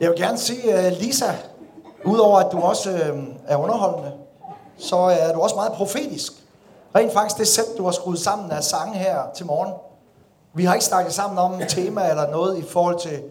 Jeg 0.00 0.10
vil 0.10 0.18
gerne 0.18 0.38
sige, 0.38 0.68
uh, 0.68 0.84
øh, 0.84 0.92
Lisa, 0.92 1.32
udover 2.04 2.38
at 2.38 2.52
du 2.52 2.60
også 2.60 2.90
uh, 2.90 3.24
er 3.46 3.56
underholdende, 3.56 4.12
så 4.78 4.96
er 4.96 5.32
du 5.32 5.40
også 5.40 5.56
meget 5.56 5.72
profetisk. 5.72 6.32
Rent 6.94 7.12
faktisk 7.12 7.38
det 7.38 7.48
sæt, 7.48 7.64
du 7.78 7.84
har 7.84 7.90
skruet 7.90 8.18
sammen 8.18 8.50
af 8.50 8.64
sange 8.64 8.94
her 8.94 9.18
til 9.34 9.46
morgen. 9.46 9.72
Vi 10.54 10.64
har 10.64 10.74
ikke 10.74 10.86
snakket 10.86 11.12
sammen 11.12 11.38
om 11.38 11.60
et 11.60 11.68
tema 11.68 12.10
eller 12.10 12.30
noget 12.30 12.58
i 12.58 12.62
forhold 12.62 12.98
til, 12.98 13.22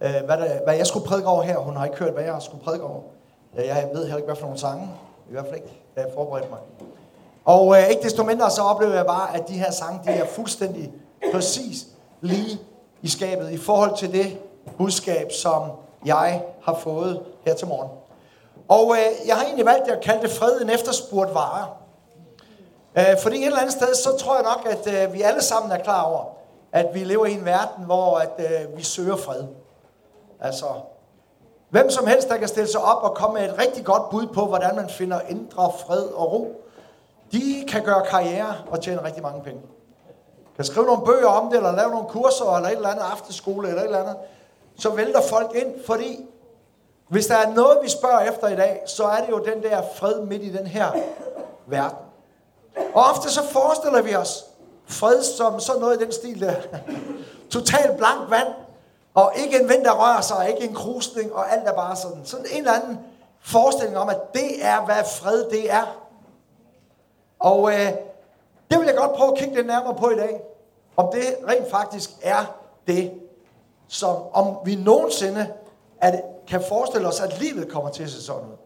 uh, 0.00 0.26
hvad, 0.26 0.36
der, 0.38 0.64
hvad 0.64 0.76
jeg 0.76 0.86
skulle 0.86 1.06
prædike 1.06 1.28
over 1.28 1.42
her. 1.42 1.58
Hun 1.58 1.76
har 1.76 1.84
ikke 1.84 1.96
hørt, 1.96 2.12
hvad 2.12 2.24
jeg 2.24 2.36
skulle 2.40 2.64
prædike 2.64 2.84
over. 2.84 3.00
Jeg 3.56 3.88
ved 3.94 4.00
heller 4.00 4.16
ikke, 4.16 4.26
hvad 4.26 4.36
for 4.36 4.46
nogle 4.46 4.58
sange. 4.58 4.88
I 5.28 5.32
hvert 5.32 5.44
fald 5.44 5.54
ikke, 5.54 5.82
da 5.96 6.00
jeg 6.00 6.10
forberedte 6.14 6.48
mig. 6.50 6.58
Og 7.44 7.66
uh, 7.66 7.88
ikke 7.90 8.02
desto 8.02 8.22
mindre 8.22 8.50
så 8.50 8.62
oplever 8.62 8.94
jeg 8.94 9.06
bare, 9.06 9.36
at 9.36 9.48
de 9.48 9.52
her 9.52 9.70
sange, 9.70 10.00
de 10.04 10.10
er 10.10 10.26
fuldstændig 10.26 10.92
præcis 11.32 11.86
lige 12.20 12.60
i 13.02 13.08
skabet 13.08 13.50
i 13.50 13.56
forhold 13.56 13.96
til 13.96 14.12
det 14.12 14.38
budskab, 14.78 15.32
som 15.32 15.62
jeg 16.06 16.42
har 16.62 16.74
fået 16.74 17.22
her 17.44 17.54
til 17.54 17.66
morgen. 17.66 17.90
Og 18.68 18.96
øh, 18.96 19.28
jeg 19.28 19.36
har 19.36 19.44
egentlig 19.44 19.66
valgt 19.66 19.90
at 19.90 20.00
kalde 20.00 20.22
det 20.22 20.30
fred 20.30 20.60
en 20.60 20.70
efterspurgt 20.70 21.34
vare. 21.34 21.66
Øh, 22.98 23.18
fordi 23.22 23.36
et 23.36 23.46
eller 23.46 23.58
andet 23.58 23.72
sted, 23.72 23.94
så 23.94 24.16
tror 24.18 24.34
jeg 24.34 24.44
nok, 24.44 24.72
at 24.72 25.06
øh, 25.08 25.14
vi 25.14 25.22
alle 25.22 25.42
sammen 25.42 25.72
er 25.72 25.78
klar 25.78 26.02
over, 26.02 26.24
at 26.72 26.86
vi 26.94 27.04
lever 27.04 27.26
i 27.26 27.32
en 27.32 27.44
verden, 27.44 27.84
hvor 27.84 28.18
at, 28.18 28.30
øh, 28.38 28.76
vi 28.76 28.82
søger 28.82 29.16
fred. 29.16 29.44
Altså, 30.40 30.66
hvem 31.68 31.90
som 31.90 32.06
helst, 32.06 32.28
der 32.28 32.36
kan 32.36 32.48
stille 32.48 32.68
sig 32.68 32.80
op 32.80 33.02
og 33.02 33.14
komme 33.14 33.40
med 33.40 33.48
et 33.48 33.58
rigtig 33.58 33.84
godt 33.84 34.10
bud 34.10 34.26
på, 34.26 34.46
hvordan 34.46 34.76
man 34.76 34.88
finder 34.88 35.20
indre 35.28 35.72
fred 35.86 36.02
og 36.02 36.32
ro, 36.32 36.62
de 37.32 37.64
kan 37.68 37.82
gøre 37.82 38.06
karriere 38.06 38.54
og 38.70 38.82
tjene 38.82 39.04
rigtig 39.04 39.22
mange 39.22 39.42
penge. 39.42 39.60
Kan 40.56 40.64
skrive 40.64 40.86
nogle 40.86 41.02
bøger 41.04 41.28
om 41.28 41.50
det, 41.50 41.56
eller 41.56 41.76
lave 41.76 41.90
nogle 41.90 42.08
kurser, 42.08 42.56
eller 42.56 42.68
et 42.68 42.76
eller 42.76 42.88
andet 42.88 43.04
aftenskole, 43.12 43.68
eller 43.68 43.80
et 43.80 43.86
eller 43.86 44.00
andet. 44.00 44.16
Så 44.78 44.90
vælter 44.90 45.22
folk 45.22 45.54
ind, 45.54 45.84
fordi 45.86 46.26
hvis 47.08 47.26
der 47.26 47.36
er 47.36 47.54
noget, 47.54 47.78
vi 47.82 47.88
spørger 47.88 48.20
efter 48.20 48.48
i 48.48 48.56
dag, 48.56 48.82
så 48.86 49.04
er 49.04 49.20
det 49.20 49.30
jo 49.30 49.38
den 49.38 49.62
der 49.62 49.82
fred 49.96 50.20
midt 50.20 50.42
i 50.42 50.52
den 50.52 50.66
her 50.66 50.92
verden. 51.66 51.98
Og 52.94 53.04
ofte 53.04 53.30
så 53.30 53.42
forestiller 53.42 54.02
vi 54.02 54.14
os 54.14 54.44
fred 54.86 55.22
som 55.22 55.60
sådan 55.60 55.80
noget 55.80 56.00
i 56.00 56.04
den 56.04 56.12
stil 56.12 56.40
der. 56.40 56.54
Totalt 57.50 57.96
blank 57.96 58.30
vand, 58.30 58.48
og 59.14 59.32
ikke 59.36 59.60
en 59.60 59.68
vind, 59.68 59.84
der 59.84 59.92
rører 59.92 60.20
sig, 60.20 60.50
ikke 60.50 60.68
en 60.68 60.74
krusning, 60.74 61.34
og 61.34 61.52
alt 61.52 61.68
er 61.68 61.72
bare 61.72 61.96
sådan. 61.96 62.20
Sådan 62.24 62.46
en 62.52 62.58
eller 62.58 62.72
anden 62.72 62.98
forestilling 63.40 63.98
om, 63.98 64.08
at 64.08 64.34
det 64.34 64.64
er, 64.64 64.84
hvad 64.84 65.04
fred 65.20 65.50
det 65.50 65.72
er. 65.72 66.06
Og 67.38 67.72
øh, 67.72 67.92
det 68.70 68.78
vil 68.78 68.86
jeg 68.86 68.96
godt 68.96 69.12
prøve 69.12 69.32
at 69.32 69.38
kigge 69.38 69.54
lidt 69.54 69.66
nærmere 69.66 69.94
på 69.94 70.10
i 70.10 70.16
dag. 70.16 70.40
Om 70.96 71.08
det 71.12 71.36
rent 71.48 71.70
faktisk 71.70 72.10
er 72.22 72.56
det, 72.86 73.12
som 73.88 74.16
om 74.32 74.56
vi 74.64 74.74
nogensinde 74.74 75.46
at, 76.00 76.22
kan 76.48 76.62
forestille 76.68 77.08
os, 77.08 77.20
at 77.20 77.40
livet 77.40 77.68
kommer 77.68 77.90
til 77.90 78.02
at 78.02 78.10
se 78.10 78.22
sådan 78.22 78.42
ud. 78.42 78.56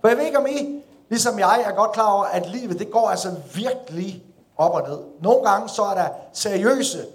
For 0.00 0.08
jeg 0.08 0.16
ved 0.16 0.24
ikke, 0.24 0.38
om 0.38 0.46
I, 0.46 0.82
ligesom 1.08 1.38
jeg, 1.38 1.64
er 1.66 1.72
godt 1.72 1.92
klar 1.92 2.12
over, 2.12 2.24
at 2.24 2.48
livet, 2.50 2.78
det 2.78 2.90
går 2.90 3.08
altså 3.08 3.34
virkelig 3.54 4.24
op 4.56 4.74
og 4.74 4.88
ned. 4.88 4.98
Nogle 5.20 5.50
gange 5.50 5.68
så 5.68 5.82
er 5.82 5.94
der 5.94 6.08
seriøse 6.32 7.06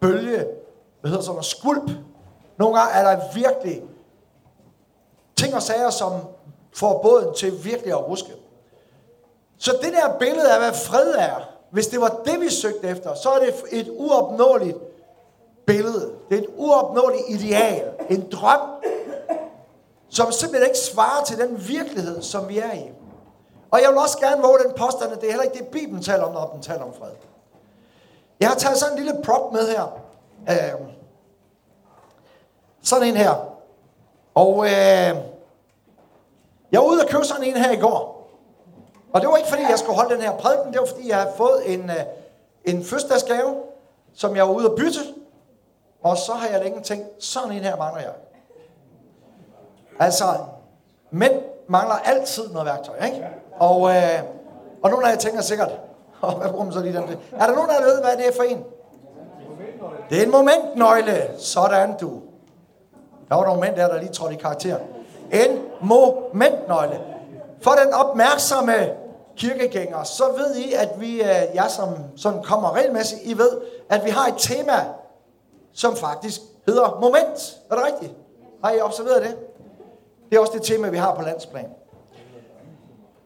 bølge, 0.00 0.46
hvad 1.00 1.10
hedder 1.10 1.22
sådan 1.22 1.34
noget, 1.34 1.44
skulp. 1.44 1.90
Nogle 2.56 2.78
gange 2.78 2.94
er 2.94 3.02
der 3.02 3.20
virkelig 3.34 3.82
ting 5.36 5.54
og 5.54 5.62
sager, 5.62 5.90
som 5.90 6.12
får 6.74 7.02
båden 7.02 7.34
til 7.34 7.64
virkelig 7.64 7.92
at 7.92 8.08
ruske. 8.08 8.32
Så 9.58 9.78
det 9.82 9.92
der 9.92 10.18
billede 10.18 10.52
af, 10.52 10.60
hvad 10.60 10.72
fred 10.72 11.14
er, 11.18 11.48
hvis 11.70 11.86
det 11.86 12.00
var 12.00 12.20
det, 12.24 12.40
vi 12.40 12.50
søgte 12.50 12.88
efter, 12.88 13.14
så 13.14 13.30
er 13.30 13.38
det 13.38 13.54
et 13.70 13.88
uopnåeligt 13.96 14.76
billede. 15.68 16.12
Det 16.28 16.38
er 16.38 16.42
et 16.42 16.48
uopnåeligt 16.56 17.22
ideal. 17.28 17.92
En 18.10 18.30
drøm, 18.32 18.60
som 20.08 20.32
simpelthen 20.32 20.68
ikke 20.70 20.78
svarer 20.78 21.24
til 21.24 21.38
den 21.38 21.68
virkelighed, 21.68 22.22
som 22.22 22.48
vi 22.48 22.58
er 22.58 22.72
i. 22.72 22.90
Og 23.70 23.80
jeg 23.82 23.90
vil 23.90 23.98
også 23.98 24.18
gerne 24.18 24.42
våge 24.42 24.58
den 24.64 24.72
påstand, 24.76 25.12
at 25.12 25.20
det 25.20 25.26
er 25.26 25.30
heller 25.30 25.44
ikke 25.44 25.58
det, 25.58 25.66
Bibelen 25.66 26.02
taler 26.02 26.24
om, 26.24 26.32
når 26.32 26.50
den 26.52 26.62
taler 26.62 26.82
om 26.82 26.94
fred. 26.94 27.10
Jeg 28.40 28.48
har 28.48 28.56
taget 28.56 28.76
sådan 28.76 28.98
en 28.98 29.04
lille 29.04 29.22
prop 29.24 29.52
med 29.52 29.68
her. 29.68 30.00
Øh, 30.50 30.80
sådan 32.82 33.08
en 33.08 33.16
her. 33.16 33.34
Og 34.34 34.64
øh, 34.64 35.16
jeg 36.72 36.80
var 36.80 36.86
ude 36.86 37.02
og 37.02 37.08
købe 37.08 37.24
sådan 37.24 37.44
en 37.44 37.56
her 37.56 37.70
i 37.70 37.76
går. 37.76 38.30
Og 39.12 39.20
det 39.20 39.28
var 39.28 39.36
ikke 39.36 39.48
fordi, 39.48 39.62
jeg 39.62 39.78
skulle 39.78 39.96
holde 39.96 40.14
den 40.14 40.22
her 40.22 40.36
prædiken, 40.36 40.72
det 40.72 40.80
var 40.80 40.86
fordi, 40.86 41.08
jeg 41.08 41.16
havde 41.16 41.32
fået 41.36 41.74
en, 41.74 41.90
øh, 41.90 41.96
en 42.64 42.84
fødselsdagsgave, 42.84 43.54
som 44.14 44.36
jeg 44.36 44.48
var 44.48 44.54
ude 44.54 44.70
og 44.70 44.76
bytte. 44.76 45.00
Og 46.02 46.16
så 46.16 46.32
har 46.32 46.48
jeg 46.48 46.60
længe 46.60 46.80
tænkt, 46.80 47.24
sådan 47.24 47.52
en 47.52 47.62
her 47.62 47.76
mangler 47.76 48.00
jeg. 48.00 48.12
Altså, 50.00 50.24
mænd 51.10 51.32
mangler 51.68 51.94
altid 51.94 52.48
noget 52.48 52.66
værktøj, 52.66 52.96
ikke? 53.06 53.26
Og, 53.58 53.90
øh, 53.90 54.22
og 54.82 54.90
nogle 54.90 55.06
af 55.06 55.10
jer 55.10 55.18
tænker 55.18 55.40
sikkert, 55.40 55.70
oh, 56.22 56.38
hvad 56.38 56.48
bruger 56.50 56.64
man 56.64 56.72
så 56.72 56.80
lige 56.80 56.96
den 56.96 57.06
til? 57.08 57.18
Er 57.38 57.46
der 57.46 57.54
nogen, 57.54 57.70
der 57.70 57.82
ved, 57.82 58.00
hvad 58.00 58.16
det 58.16 58.28
er 58.28 58.32
for 58.36 58.42
en? 58.42 58.64
Det 60.10 60.18
er 60.18 60.22
en 60.22 60.30
momentnøgle. 60.30 61.30
Sådan 61.38 61.96
du. 62.00 62.20
Der 63.28 63.34
var 63.34 63.44
nogle 63.44 63.60
mænd 63.60 63.76
der, 63.76 63.88
der 63.88 63.98
lige 63.98 64.12
trådte 64.12 64.34
i 64.34 64.38
karakter. 64.38 64.78
En 65.32 65.62
momentnøgle. 65.80 67.00
For 67.62 67.70
den 67.70 67.94
opmærksomme 67.94 68.74
kirkegænger, 69.36 70.02
så 70.02 70.24
ved 70.36 70.56
I, 70.56 70.72
at 70.72 71.00
vi, 71.00 71.22
øh, 71.22 71.54
jeg 71.54 71.66
som 71.68 71.88
sådan 72.16 72.42
kommer 72.42 72.74
regelmæssigt, 72.76 73.20
I 73.24 73.38
ved, 73.38 73.50
at 73.90 74.04
vi 74.04 74.10
har 74.10 74.26
et 74.26 74.34
tema, 74.38 74.84
som 75.72 75.96
faktisk 75.96 76.40
hedder 76.66 76.98
moment. 77.00 77.58
Er 77.70 77.74
det 77.74 77.84
rigtigt? 77.84 78.12
Har 78.64 78.72
I 78.72 78.80
observeret 78.80 79.22
det? 79.22 79.36
Det 80.30 80.36
er 80.36 80.40
også 80.40 80.52
det 80.52 80.62
tema, 80.62 80.88
vi 80.88 80.96
har 80.96 81.14
på 81.14 81.22
landsplan. 81.22 81.68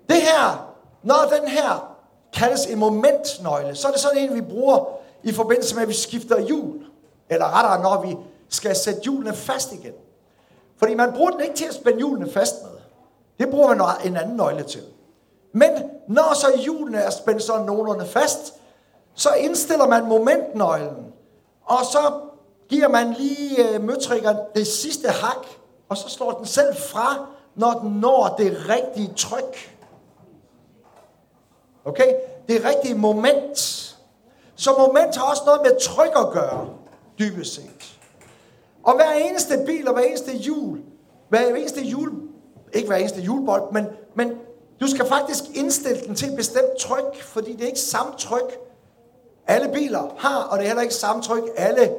Det 0.09 0.17
her, 0.17 0.75
når 1.03 1.31
den 1.41 1.49
her 1.49 1.97
kaldes 2.33 2.67
en 2.67 2.79
momentnøgle, 2.79 3.75
så 3.75 3.89
er 3.89 3.93
det 3.93 4.01
sådan 4.01 4.19
en, 4.19 4.35
vi 4.35 4.41
bruger 4.41 4.85
i 5.23 5.33
forbindelse 5.33 5.75
med, 5.75 5.83
at 5.83 5.89
vi 5.89 5.95
skifter 5.95 6.41
hjul. 6.41 6.85
Eller 7.31 7.59
rettere, 7.59 7.83
når 7.83 8.03
vi 8.03 8.17
skal 8.49 8.77
sætte 8.77 9.01
hjulene 9.01 9.35
fast 9.35 9.73
igen. 9.73 9.93
Fordi 10.77 10.95
man 10.95 11.13
bruger 11.13 11.31
den 11.31 11.41
ikke 11.41 11.55
til 11.55 11.65
at 11.65 11.75
spænde 11.75 11.99
hjulene 11.99 12.31
fast 12.31 12.63
med. 12.63 12.71
Det 13.39 13.51
bruger 13.51 13.75
man 13.75 13.89
en 14.05 14.17
anden 14.17 14.37
nøgle 14.37 14.63
til. 14.63 14.83
Men 15.53 15.71
når 16.09 16.35
så 16.35 16.47
hjulene 16.65 16.99
er 16.99 17.11
spændt 17.11 17.43
sådan 17.43 17.67
nogenlunde 17.67 18.07
fast, 18.07 18.55
så 19.15 19.31
indstiller 19.33 19.87
man 19.87 20.05
momentnøglen. 20.05 21.13
Og 21.65 21.79
så 21.93 22.13
giver 22.73 22.89
man 22.89 23.13
lige 23.13 23.69
øh, 23.69 23.83
møtrikkeren 23.83 24.37
det 24.55 24.67
sidste 24.67 25.09
hak, 25.09 25.47
og 25.89 25.97
så 25.97 26.09
slår 26.09 26.33
den 26.33 26.47
selv 26.47 26.77
fra, 26.77 27.27
når 27.55 27.73
den 27.73 27.91
når 27.91 28.35
det 28.39 28.57
rigtige 28.69 29.15
tryk. 29.17 29.77
Okay? 31.85 32.15
Det 32.49 32.65
rigtige 32.65 32.95
moment. 32.95 33.59
Så 34.55 34.71
moment 34.79 35.17
har 35.17 35.31
også 35.31 35.43
noget 35.47 35.61
med 35.65 35.81
tryk 35.81 36.13
at 36.17 36.33
gøre, 36.33 36.69
dybest 37.19 37.55
set. 37.55 37.99
Og 38.83 38.95
hver 38.95 39.13
eneste 39.13 39.63
bil 39.67 39.89
og 39.89 39.95
hver 39.95 40.03
eneste 40.03 40.33
hjul, 40.33 40.81
hver 41.29 41.41
eneste 41.41 41.81
hjul, 41.81 42.13
ikke 42.73 42.89
hver 42.89 42.97
eneste 42.97 43.21
hjulbold, 43.21 43.73
men, 43.73 43.87
men 44.15 44.33
du 44.81 44.87
skal 44.87 45.07
faktisk 45.07 45.45
indstille 45.55 46.01
den 46.07 46.15
til 46.15 46.29
et 46.29 46.37
bestemt 46.37 46.77
tryk, 46.81 47.23
fordi 47.23 47.53
det 47.53 47.63
er 47.63 47.67
ikke 47.67 47.81
samme 47.81 48.13
tryk, 48.19 48.59
alle 49.47 49.69
biler 49.73 50.15
har, 50.19 50.43
og 50.43 50.59
det 50.59 50.65
er 50.65 50.69
heller 50.69 50.83
ikke 50.83 50.95
samme 50.95 51.23
tryk, 51.23 51.43
alle 51.57 51.95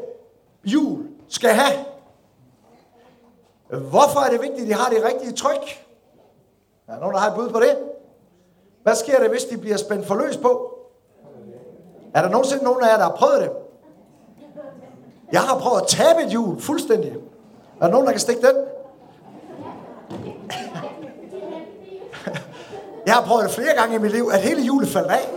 jul 0.65 1.07
skal 1.27 1.49
have. 1.49 1.85
Hvorfor 3.67 4.19
er 4.19 4.29
det 4.29 4.41
vigtigt, 4.41 4.61
at 4.61 4.67
de 4.67 4.73
har 4.73 4.89
det 4.89 5.03
rigtige 5.03 5.31
tryk? 5.31 5.85
Er 6.87 6.93
der 6.93 6.99
nogen, 6.99 7.13
der 7.13 7.19
har 7.19 7.29
et 7.29 7.35
bud 7.35 7.49
på 7.49 7.59
det? 7.59 7.77
Hvad 8.83 8.95
sker 8.95 9.19
der, 9.19 9.29
hvis 9.29 9.43
de 9.43 9.57
bliver 9.57 9.77
spændt 9.77 10.05
for 10.05 10.15
løs 10.15 10.37
på? 10.37 10.77
Er 12.13 12.21
der 12.21 12.29
nogensinde 12.29 12.63
nogen 12.63 12.83
af 12.83 12.87
jer, 12.87 12.97
der 12.97 13.03
har 13.03 13.15
prøvet 13.15 13.41
det? 13.41 13.51
Jeg 15.31 15.41
har 15.41 15.59
prøvet 15.59 15.81
at 15.81 15.87
tabe 15.87 16.23
et 16.23 16.29
hjul 16.29 16.61
fuldstændig. 16.61 17.11
Er 17.81 17.85
der 17.85 17.91
nogen, 17.91 18.05
der 18.05 18.11
kan 18.11 18.21
stikke 18.21 18.47
den? 18.47 18.55
Jeg 23.05 23.13
har 23.13 23.25
prøvet 23.25 23.43
det 23.43 23.51
flere 23.51 23.75
gange 23.75 23.95
i 23.95 23.99
mit 23.99 24.11
liv, 24.11 24.29
at 24.33 24.41
hele 24.41 24.61
hjulet 24.61 24.89
faldt 24.89 25.11
af. 25.11 25.29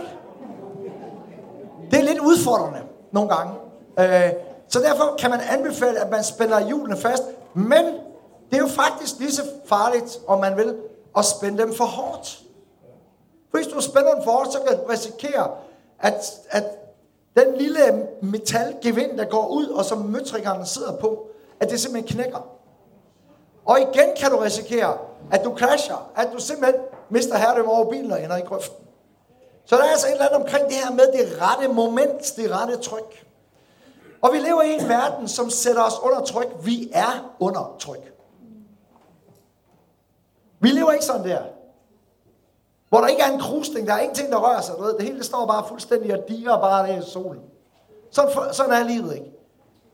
Det 1.91 1.99
er 1.99 2.03
lidt 2.03 2.19
udfordrende 2.19 2.79
nogle 3.11 3.35
gange. 3.35 3.53
Øh, 3.99 4.31
så 4.67 4.79
derfor 4.79 5.15
kan 5.19 5.29
man 5.29 5.39
anbefale, 5.49 5.99
at 5.99 6.09
man 6.09 6.23
spænder 6.23 6.67
hjulene 6.67 6.97
fast. 6.97 7.23
Men 7.53 7.85
det 8.51 8.57
er 8.57 8.61
jo 8.61 8.67
faktisk 8.67 9.19
lige 9.19 9.31
så 9.31 9.43
farligt, 9.65 10.19
om 10.27 10.39
man 10.39 10.57
vil, 10.57 10.75
at 11.17 11.25
spænde 11.25 11.57
dem 11.57 11.75
for 11.75 11.85
hårdt. 11.85 12.41
For 13.51 13.57
hvis 13.57 13.67
du 13.67 13.81
spænder 13.81 14.13
dem 14.13 14.23
for 14.23 14.31
hårdt, 14.31 14.53
så 14.53 14.59
kan 14.67 14.77
du 14.77 14.83
risikere, 14.83 15.51
at, 15.99 16.13
at 16.49 16.63
den 17.35 17.55
lille 17.57 18.07
metalgevind, 18.21 19.17
der 19.17 19.25
går 19.25 19.47
ud, 19.47 19.67
og 19.67 19.85
som 19.85 19.97
møtrikkerne 19.97 20.65
sidder 20.65 20.97
på, 20.97 21.27
at 21.59 21.69
det 21.69 21.79
simpelthen 21.79 22.17
knækker. 22.17 22.47
Og 23.65 23.79
igen 23.81 24.09
kan 24.17 24.31
du 24.31 24.37
risikere, 24.37 24.97
at 25.31 25.43
du 25.43 25.55
crasher, 25.57 26.11
at 26.15 26.29
du 26.33 26.39
simpelthen 26.39 26.81
mister 27.09 27.37
herredømme 27.37 27.71
over 27.71 27.89
bilen 27.89 28.11
og 28.11 28.23
ender 28.23 28.37
i 28.37 28.41
grøften. 28.41 28.85
Så 29.65 29.75
der 29.75 29.83
er 29.83 29.87
altså 29.87 30.07
et 30.07 30.11
eller 30.11 30.25
andet 30.25 30.41
omkring 30.41 30.65
det 30.65 30.73
her 30.73 30.91
med 30.91 31.05
det 31.13 31.41
rette 31.41 31.67
moment, 31.67 32.33
det 32.37 32.51
rette 32.51 32.77
tryk. 32.77 33.26
Og 34.27 34.33
vi 34.33 34.39
lever 34.39 34.61
i 34.61 34.73
en 34.73 34.89
verden, 34.89 35.27
som 35.27 35.49
sætter 35.49 35.83
os 35.83 35.99
under 36.03 36.21
tryk. 36.21 36.47
Vi 36.63 36.89
er 36.93 37.33
under 37.39 37.75
tryk. 37.79 38.13
Vi 40.59 40.69
lever 40.69 40.91
ikke 40.91 41.05
sådan 41.05 41.23
der. 41.23 41.41
Hvor 42.89 43.01
der 43.01 43.07
ikke 43.07 43.21
er 43.21 43.31
en 43.31 43.39
krusning, 43.39 43.87
der 43.87 43.93
er 43.93 43.99
ingenting, 43.99 44.31
der 44.31 44.37
rører 44.37 44.61
sig. 44.61 44.75
Du 44.77 44.81
ved, 44.81 44.93
det 44.93 45.05
hele 45.05 45.23
står 45.23 45.45
bare 45.45 45.65
fuldstændig 45.67 46.17
og 46.17 46.27
diger 46.27 46.57
bare 46.57 46.87
der 46.87 46.97
i 46.97 47.01
solen. 47.01 47.41
Sådan, 48.11 48.53
sådan 48.53 48.73
er 48.73 48.83
livet 48.83 49.13
ikke. 49.13 49.31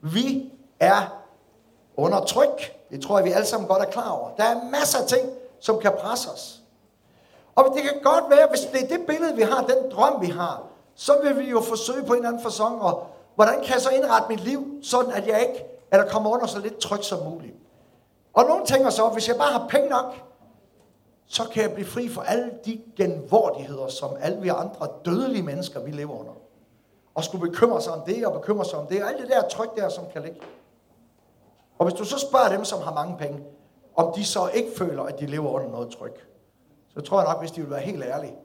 Vi 0.01 0.51
er 0.79 1.23
under 1.97 2.25
tryk. 2.25 2.89
Det 2.89 3.01
tror 3.01 3.17
jeg, 3.17 3.25
vi 3.25 3.31
alle 3.31 3.47
sammen 3.47 3.67
godt 3.67 3.81
er 3.81 3.91
klar 3.91 4.09
over. 4.09 4.29
Der 4.37 4.43
er 4.43 4.69
masser 4.71 4.99
af 4.99 5.07
ting, 5.07 5.29
som 5.59 5.79
kan 5.79 5.91
presse 5.99 6.29
os. 6.29 6.61
Og 7.55 7.73
det 7.75 7.83
kan 7.83 7.93
godt 8.03 8.23
være, 8.29 8.47
hvis 8.49 8.59
det 8.59 8.83
er 8.83 8.97
det 8.97 9.05
billede, 9.07 9.35
vi 9.35 9.41
har, 9.41 9.61
den 9.61 9.91
drøm, 9.91 10.21
vi 10.21 10.27
har, 10.27 10.63
så 10.95 11.13
vil 11.23 11.39
vi 11.39 11.49
jo 11.49 11.61
forsøge 11.61 12.03
på 12.03 12.13
en 12.13 12.17
eller 12.17 12.29
anden 12.29 12.43
fasong, 12.43 12.87
at 12.87 12.95
hvordan 13.35 13.63
kan 13.63 13.73
jeg 13.73 13.81
så 13.81 13.89
indrette 13.89 14.29
mit 14.29 14.39
liv, 14.39 14.79
sådan 14.83 15.11
at 15.11 15.27
jeg 15.27 15.41
ikke, 15.41 15.65
at 15.91 15.99
der 15.99 16.09
kommer 16.09 16.29
under 16.29 16.45
så 16.45 16.59
lidt 16.59 16.77
tryk 16.77 17.03
som 17.03 17.23
muligt. 17.23 17.55
Og 18.33 18.45
nogle 18.45 18.65
tænker 18.65 18.89
så, 18.89 19.09
hvis 19.09 19.27
jeg 19.27 19.35
bare 19.37 19.51
har 19.51 19.67
penge 19.67 19.89
nok, 19.89 20.15
så 21.25 21.43
kan 21.53 21.63
jeg 21.63 21.73
blive 21.73 21.87
fri 21.87 22.09
for 22.09 22.21
alle 22.21 22.51
de 22.65 22.81
genvordigheder, 22.95 23.87
som 23.87 24.09
alle 24.19 24.41
vi 24.41 24.47
andre 24.49 24.87
dødelige 25.05 25.43
mennesker, 25.43 25.79
vi 25.79 25.91
lever 25.91 26.19
under. 26.19 26.33
Og 27.15 27.23
skulle 27.23 27.49
bekymre 27.49 27.81
sig 27.81 27.93
om 27.93 28.01
det, 28.01 28.25
og 28.25 28.33
bekymre 28.33 28.65
sig 28.65 28.79
om 28.79 28.87
det, 28.87 29.03
og 29.03 29.09
alt 29.09 29.21
det 29.21 29.29
der 29.29 29.47
tryk 29.47 29.75
der, 29.75 29.89
som 29.89 30.03
kan 30.13 30.21
ligge. 30.21 30.39
Og 31.79 31.85
hvis 31.85 31.99
du 31.99 32.05
så 32.05 32.19
spørger 32.19 32.49
dem, 32.49 32.65
som 32.65 32.81
har 32.81 32.93
mange 32.93 33.17
penge, 33.17 33.43
om 33.95 34.13
de 34.15 34.25
så 34.25 34.49
ikke 34.53 34.69
føler, 34.77 35.03
at 35.03 35.19
de 35.19 35.25
lever 35.25 35.49
under 35.49 35.69
noget 35.69 35.89
tryk, 35.89 36.27
så 36.93 37.01
tror 37.01 37.21
jeg 37.21 37.29
nok, 37.29 37.39
hvis 37.39 37.51
de 37.51 37.61
vil 37.61 37.69
være 37.69 37.79
helt 37.79 38.03
ærlige, 38.03 38.35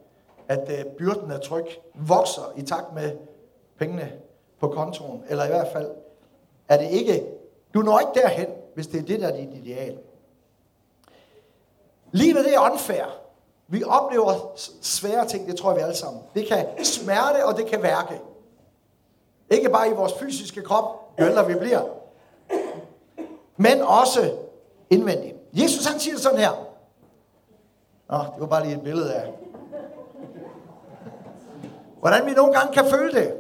at 0.48 0.70
øh, 0.78 0.84
byrden 0.84 1.30
af 1.30 1.40
tryk 1.40 1.80
vokser 1.94 2.52
i 2.56 2.62
takt 2.62 2.94
med 2.94 3.16
pengene 3.78 4.12
på 4.60 4.68
kontoen. 4.68 5.24
Eller 5.28 5.44
i 5.44 5.48
hvert 5.48 5.68
fald 5.72 5.90
er 6.68 6.76
det 6.76 6.90
ikke, 6.90 7.26
du 7.74 7.82
når 7.82 7.98
ikke 7.98 8.20
derhen, 8.20 8.46
hvis 8.74 8.86
det 8.86 9.00
er 9.00 9.04
det, 9.04 9.20
der 9.20 9.28
er 9.28 9.36
dit 9.36 9.54
ideal. 9.54 9.98
Livet 12.12 12.44
det 12.44 12.54
er 12.54 12.70
unfair. 12.72 13.04
Vi 13.68 13.84
oplever 13.84 14.52
svære 14.80 15.26
ting, 15.26 15.46
det 15.46 15.56
tror 15.56 15.70
jeg 15.70 15.76
vi 15.76 15.82
alle 15.82 15.94
sammen. 15.94 16.22
Det 16.34 16.46
kan 16.46 16.84
smerte, 16.84 17.44
og 17.44 17.56
det 17.56 17.66
kan 17.66 17.82
værke. 17.82 18.20
Ikke 19.50 19.68
bare 19.68 19.90
i 19.90 19.92
vores 19.92 20.14
fysiske 20.14 20.62
krop, 20.62 21.18
jo 21.20 21.24
ældre 21.24 21.46
vi 21.46 21.54
bliver, 21.54 21.82
men 23.56 23.80
også 23.80 24.32
indvendigt. 24.90 25.36
Jesus 25.52 25.86
han 25.86 26.00
siger 26.00 26.18
sådan 26.18 26.38
her. 26.38 26.66
Nå, 28.08 28.18
det 28.18 28.40
var 28.40 28.46
bare 28.46 28.64
lige 28.64 28.76
et 28.76 28.82
billede 28.82 29.14
af, 29.14 29.32
hvordan 32.00 32.26
vi 32.26 32.30
nogle 32.30 32.52
gange 32.52 32.72
kan 32.74 32.84
føle 32.90 33.12
det. 33.12 33.34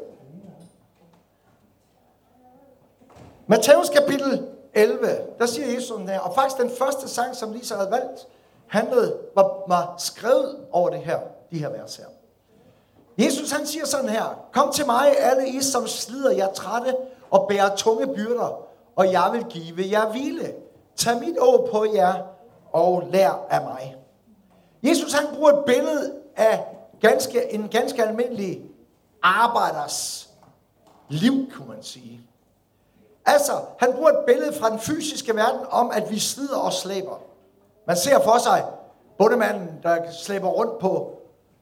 Matthæus 3.50 3.88
kapitel 3.88 4.46
11, 4.74 5.06
der 5.38 5.46
siger 5.46 5.66
Jesus 5.66 5.88
sådan 5.88 6.08
her, 6.08 6.20
og 6.20 6.34
faktisk 6.34 6.62
den 6.62 6.70
første 6.78 7.08
sang, 7.08 7.36
som 7.36 7.52
Lisa 7.52 7.74
havde 7.76 7.90
valgt, 7.90 8.26
handlede, 8.66 9.16
var, 9.34 9.64
var 9.68 9.94
skrevet 9.98 10.56
over 10.72 10.90
det 10.90 10.98
her, 10.98 11.18
de 11.50 11.58
her 11.58 11.68
vers 11.68 11.96
her. 11.96 12.04
Jesus 13.18 13.50
han 13.50 13.66
siger 13.66 13.86
sådan 13.86 14.08
her, 14.08 14.44
kom 14.52 14.72
til 14.72 14.86
mig 14.86 15.18
alle 15.18 15.48
I, 15.48 15.60
som 15.62 15.86
slider 15.86 16.30
jer 16.30 16.52
trætte 16.52 16.96
og 17.30 17.46
bærer 17.48 17.76
tunge 17.76 18.14
byrder, 18.14 18.64
og 18.96 19.12
jeg 19.12 19.30
vil 19.32 19.44
give 19.44 19.90
jer 19.90 20.10
hvile. 20.10 20.54
Tag 20.96 21.20
mit 21.20 21.38
å 21.38 21.68
på 21.72 21.84
jer 21.94 22.14
og 22.72 23.02
lær 23.12 23.46
af 23.50 23.62
mig. 23.62 23.96
Jesus 24.82 25.12
han 25.12 25.34
bruger 25.34 25.52
et 25.52 25.64
billede 25.64 26.14
af 26.36 26.64
ganske, 27.00 27.54
en 27.54 27.68
ganske 27.68 28.04
almindelig 28.04 28.62
arbejders 29.22 30.30
liv, 31.08 31.50
kunne 31.52 31.68
man 31.68 31.82
sige. 31.82 32.20
Altså, 33.28 33.52
han 33.78 33.92
bruger 33.92 34.10
et 34.10 34.24
billede 34.26 34.52
fra 34.52 34.70
den 34.70 34.78
fysiske 34.78 35.36
verden 35.36 35.60
om, 35.70 35.90
at 35.94 36.10
vi 36.10 36.18
slider 36.18 36.56
og 36.56 36.72
slæber. 36.72 37.20
Man 37.86 37.96
ser 37.96 38.20
for 38.20 38.38
sig 38.38 38.64
bundemanden, 39.18 39.68
der 39.82 39.96
slæber 40.10 40.48
rundt 40.48 40.78
på 40.78 41.10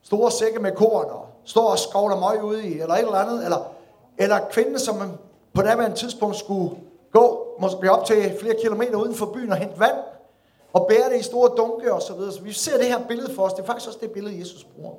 store 0.02 0.30
sække 0.30 0.58
med 0.58 0.72
korn 0.72 1.04
og 1.10 1.26
står 1.44 1.70
og 1.70 1.78
skovler 1.78 2.16
møg 2.16 2.44
ude 2.44 2.66
i, 2.66 2.80
eller 2.80 2.94
et 2.94 3.00
eller 3.00 3.14
andet, 3.14 3.44
eller, 3.44 3.72
eller 4.18 4.38
kvinden, 4.50 4.78
som 4.78 5.18
på 5.54 5.62
det 5.62 5.94
tidspunkt 5.94 6.36
skulle 6.36 6.76
gå 7.12 7.46
måske 7.60 7.92
op 7.92 8.04
til 8.04 8.36
flere 8.40 8.54
kilometer 8.62 8.96
uden 8.96 9.14
for 9.14 9.26
byen 9.26 9.52
og 9.52 9.56
hente 9.56 9.80
vand, 9.80 9.96
og 10.72 10.86
bære 10.88 11.10
det 11.10 11.20
i 11.20 11.22
store 11.22 11.50
dunke 11.56 11.94
og 11.94 12.02
så 12.02 12.14
videre. 12.14 12.32
Så 12.32 12.42
vi 12.42 12.52
ser 12.52 12.76
det 12.76 12.86
her 12.86 13.00
billede 13.08 13.34
for 13.34 13.42
os. 13.42 13.52
Det 13.52 13.62
er 13.62 13.66
faktisk 13.66 13.88
også 13.88 13.98
det 14.02 14.10
billede, 14.10 14.40
Jesus 14.40 14.64
bruger. 14.64 14.92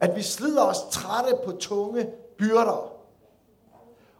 At 0.00 0.16
vi 0.16 0.22
slider 0.22 0.62
os 0.62 0.82
trætte 0.90 1.36
på 1.44 1.52
tunge 1.52 2.08
byrder. 2.38 2.97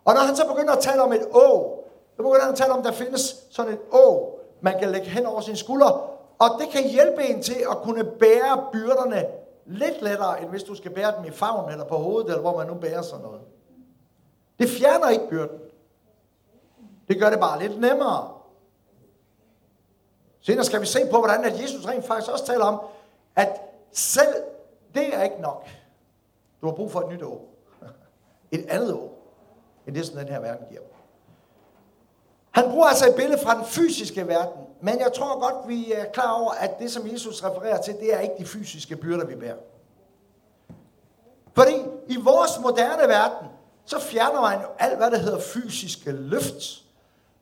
Og 0.09 0.15
når 0.15 0.21
han 0.21 0.37
så 0.37 0.47
begynder 0.47 0.73
at 0.73 0.79
tale 0.79 1.03
om 1.03 1.13
et 1.13 1.27
å, 1.35 1.49
så 2.17 2.23
begynder 2.23 2.41
han 2.41 2.53
at 2.53 2.59
tale 2.59 2.73
om, 2.73 2.79
at 2.79 2.85
der 2.85 2.93
findes 2.93 3.47
sådan 3.51 3.73
et 3.73 3.81
å, 3.93 4.39
man 4.61 4.79
kan 4.79 4.89
lægge 4.89 5.07
hen 5.07 5.27
over 5.27 5.41
sine 5.41 5.57
skuldre, 5.57 5.91
og 6.39 6.49
det 6.61 6.69
kan 6.69 6.89
hjælpe 6.89 7.23
en 7.23 7.43
til 7.43 7.67
at 7.71 7.77
kunne 7.83 8.05
bære 8.05 8.69
byrderne 8.73 9.27
lidt 9.67 10.03
lettere, 10.03 10.41
end 10.43 10.51
hvis 10.51 10.63
du 10.63 10.75
skal 10.75 10.91
bære 10.95 11.17
dem 11.17 11.25
i 11.25 11.31
favnen 11.31 11.73
eller 11.73 11.85
på 11.85 11.97
hovedet, 11.97 12.31
eller 12.31 12.41
hvor 12.41 12.57
man 12.57 12.67
nu 12.67 12.75
bærer 12.75 13.03
sådan 13.03 13.25
noget. 13.25 13.41
Det 14.59 14.69
fjerner 14.69 15.09
ikke 15.09 15.29
byrden. 15.31 15.59
Det 17.09 17.21
gør 17.21 17.31
det 17.31 17.41
bare 17.41 17.59
lidt 17.59 17.81
nemmere. 17.81 18.31
Senere 20.41 20.65
skal 20.65 20.81
vi 20.81 20.87
se 20.87 20.99
på, 21.11 21.19
hvordan 21.19 21.45
at 21.45 21.63
Jesus 21.63 21.87
rent 21.87 22.05
faktisk 22.05 22.33
også 22.33 22.47
taler 22.47 22.65
om, 22.65 22.81
at 23.37 23.61
selv 23.93 24.35
det 24.95 25.15
er 25.15 25.23
ikke 25.23 25.41
nok. 25.41 25.69
Du 26.61 26.67
har 26.67 26.75
brug 26.75 26.91
for 26.91 27.01
et 27.01 27.09
nyt 27.09 27.23
år. 27.23 27.45
Et 28.51 28.67
andet 28.69 28.95
år, 28.95 29.18
end 29.89 29.97
det, 29.97 30.07
som 30.07 30.17
den 30.17 30.29
her 30.29 30.41
verden 30.41 30.67
giver. 30.69 30.81
Han 32.51 32.71
bruger 32.71 32.87
altså 32.87 33.09
et 33.09 33.15
billede 33.15 33.43
fra 33.43 33.55
den 33.55 33.65
fysiske 33.65 34.29
verden, 34.29 34.63
men 34.81 35.01
jeg 35.01 35.13
tror 35.13 35.41
godt, 35.41 35.69
vi 35.69 35.93
er 35.93 36.05
klar 36.05 36.33
over, 36.33 36.51
at 36.51 36.79
det, 36.79 36.93
som 36.93 37.13
Jesus 37.13 37.45
refererer 37.45 37.83
til, 37.83 37.95
det 37.95 38.15
er 38.15 38.21
ikke 38.21 38.35
de 38.39 38.47
fysiske 38.47 38.97
byrder, 38.97 39.27
vi 39.27 39.35
bærer. 39.35 39.57
Fordi 41.55 41.75
i 42.09 42.17
vores 42.17 42.51
moderne 42.61 43.09
verden, 43.09 43.49
så 43.85 44.01
fjerner 44.01 44.41
man 44.41 44.61
jo 44.61 44.67
alt, 44.79 44.97
hvad 44.97 45.11
der 45.11 45.19
hedder 45.19 45.41
fysiske 45.41 46.13
løft. 46.13 46.85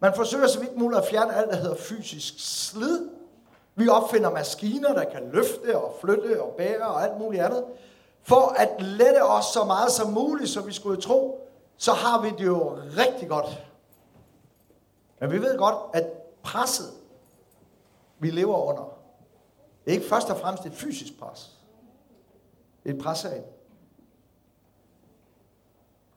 Man 0.01 0.13
forsøger 0.17 0.47
så 0.47 0.61
vidt 0.61 0.77
muligt 0.77 1.01
at 1.01 1.09
fjerne 1.09 1.35
alt, 1.35 1.51
der 1.51 1.57
hedder 1.57 1.77
fysisk 1.77 2.35
slid. 2.39 3.09
Vi 3.75 3.89
opfinder 3.89 4.31
maskiner, 4.31 4.93
der 4.93 5.05
kan 5.05 5.31
løfte 5.33 5.79
og 5.79 5.97
flytte 6.01 6.43
og 6.43 6.55
bære 6.57 6.87
og 6.87 7.03
alt 7.03 7.19
muligt 7.19 7.43
andet. 7.43 7.65
For 8.23 8.55
at 8.57 8.71
lette 8.79 9.25
os 9.25 9.45
så 9.45 9.65
meget 9.65 9.93
som 9.93 10.13
muligt, 10.13 10.51
så 10.51 10.61
vi 10.61 10.73
skulle 10.73 11.01
tro, 11.01 11.46
så 11.76 11.93
har 11.93 12.23
vi 12.23 12.31
det 12.31 12.46
jo 12.46 12.78
rigtig 12.96 13.28
godt. 13.28 13.67
Men 15.20 15.32
vi 15.32 15.43
ved 15.43 15.58
godt, 15.58 15.76
at 15.93 16.12
presset, 16.43 16.93
vi 18.19 18.31
lever 18.31 18.56
under, 18.56 18.82
det 19.84 19.90
er 19.90 19.97
ikke 19.97 20.09
først 20.09 20.30
og 20.30 20.37
fremmest 20.37 20.66
et 20.66 20.73
fysisk 20.73 21.18
pres. 21.18 21.59
Det 22.83 22.90
er 22.90 22.95
et 22.95 23.02
pres 23.02 23.25
af. 23.25 23.42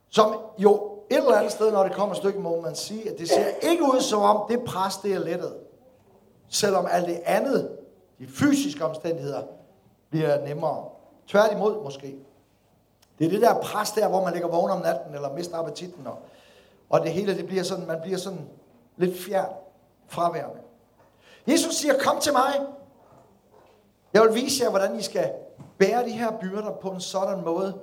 Som 0.10 0.36
jo 0.58 1.00
et 1.10 1.18
eller 1.18 1.36
andet 1.36 1.52
sted, 1.52 1.72
når 1.72 1.84
det 1.84 1.94
kommer 1.94 2.16
et 2.16 2.18
stykke, 2.18 2.40
må 2.40 2.62
man 2.62 2.76
sige, 2.76 3.12
at 3.12 3.20
det 3.20 3.30
ser 3.30 3.46
ikke 3.62 3.84
ud 3.84 4.02
som 4.02 4.22
om 4.22 4.46
det 4.50 4.64
pres, 4.64 4.98
det 4.98 5.14
er 5.14 5.20
lettet. 5.20 5.58
Selvom 6.48 6.88
alt 6.92 7.08
det 7.08 7.22
andet, 7.26 7.78
de 8.20 8.28
fysiske 8.28 8.86
omstændigheder, 8.86 9.44
bliver 10.10 10.46
nemmere. 10.46 10.90
Tværtimod 11.28 11.84
måske. 11.84 12.20
Det 13.20 13.26
er 13.26 13.30
det 13.30 13.42
der 13.42 13.54
pres 13.54 13.92
der, 13.92 14.08
hvor 14.08 14.24
man 14.24 14.34
ligger 14.34 14.50
vågen 14.50 14.72
om 14.72 14.82
natten, 14.82 15.16
eller 15.16 15.34
mister 15.34 15.58
appetitten, 15.58 16.08
og, 16.08 16.18
og 16.90 17.02
det 17.02 17.12
hele, 17.12 17.38
det 17.38 17.48
bliver 17.48 17.64
sådan, 17.64 17.88
man 17.88 18.02
bliver 18.02 18.18
sådan 18.18 18.48
lidt 18.98 19.20
fjern, 19.20 19.50
fraværende. 20.08 20.60
Jesus 21.48 21.76
siger, 21.76 21.94
kom 22.00 22.20
til 22.20 22.34
mig. 22.34 22.54
Jeg 24.14 24.22
vil 24.22 24.36
vise 24.36 24.64
jer, 24.64 24.70
hvordan 24.70 25.00
I 25.00 25.02
skal 25.02 25.32
bære 25.78 26.06
de 26.06 26.12
her 26.12 26.32
byrder 26.32 26.72
på 26.72 26.90
en 26.90 27.02
sådan 27.02 27.44
måde, 27.46 27.74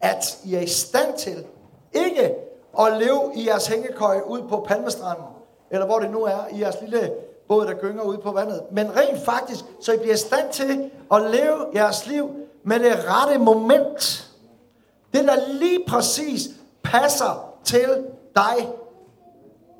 at 0.00 0.38
I 0.44 0.54
er 0.54 0.60
i 0.60 0.66
stand 0.66 1.18
til 1.18 1.46
ikke 1.92 2.34
at 2.80 2.92
leve 2.98 3.32
i 3.34 3.46
jeres 3.48 3.66
hængekøje 3.66 4.26
ud 4.26 4.42
på 4.48 4.64
Palmestranden, 4.68 5.24
eller 5.70 5.86
hvor 5.86 5.98
det 5.98 6.10
nu 6.10 6.22
er, 6.22 6.46
i 6.52 6.60
jeres 6.60 6.76
lille 6.80 7.12
båd, 7.48 7.66
der 7.66 7.74
gynger 7.74 8.02
ud 8.02 8.18
på 8.18 8.32
vandet. 8.32 8.62
Men 8.70 8.96
rent 8.96 9.24
faktisk, 9.24 9.64
så 9.80 9.92
I 9.92 9.96
bliver 9.96 10.14
i 10.14 10.18
stand 10.18 10.52
til 10.52 10.90
at 11.12 11.22
leve 11.22 11.66
jeres 11.74 12.06
liv 12.06 12.30
med 12.62 12.80
det 12.80 12.92
rette 13.08 13.38
moment. 13.38 14.23
Det, 15.14 15.24
der 15.24 15.48
lige 15.48 15.84
præcis 15.88 16.48
passer 16.82 17.54
til 17.64 18.06
dig. 18.34 18.68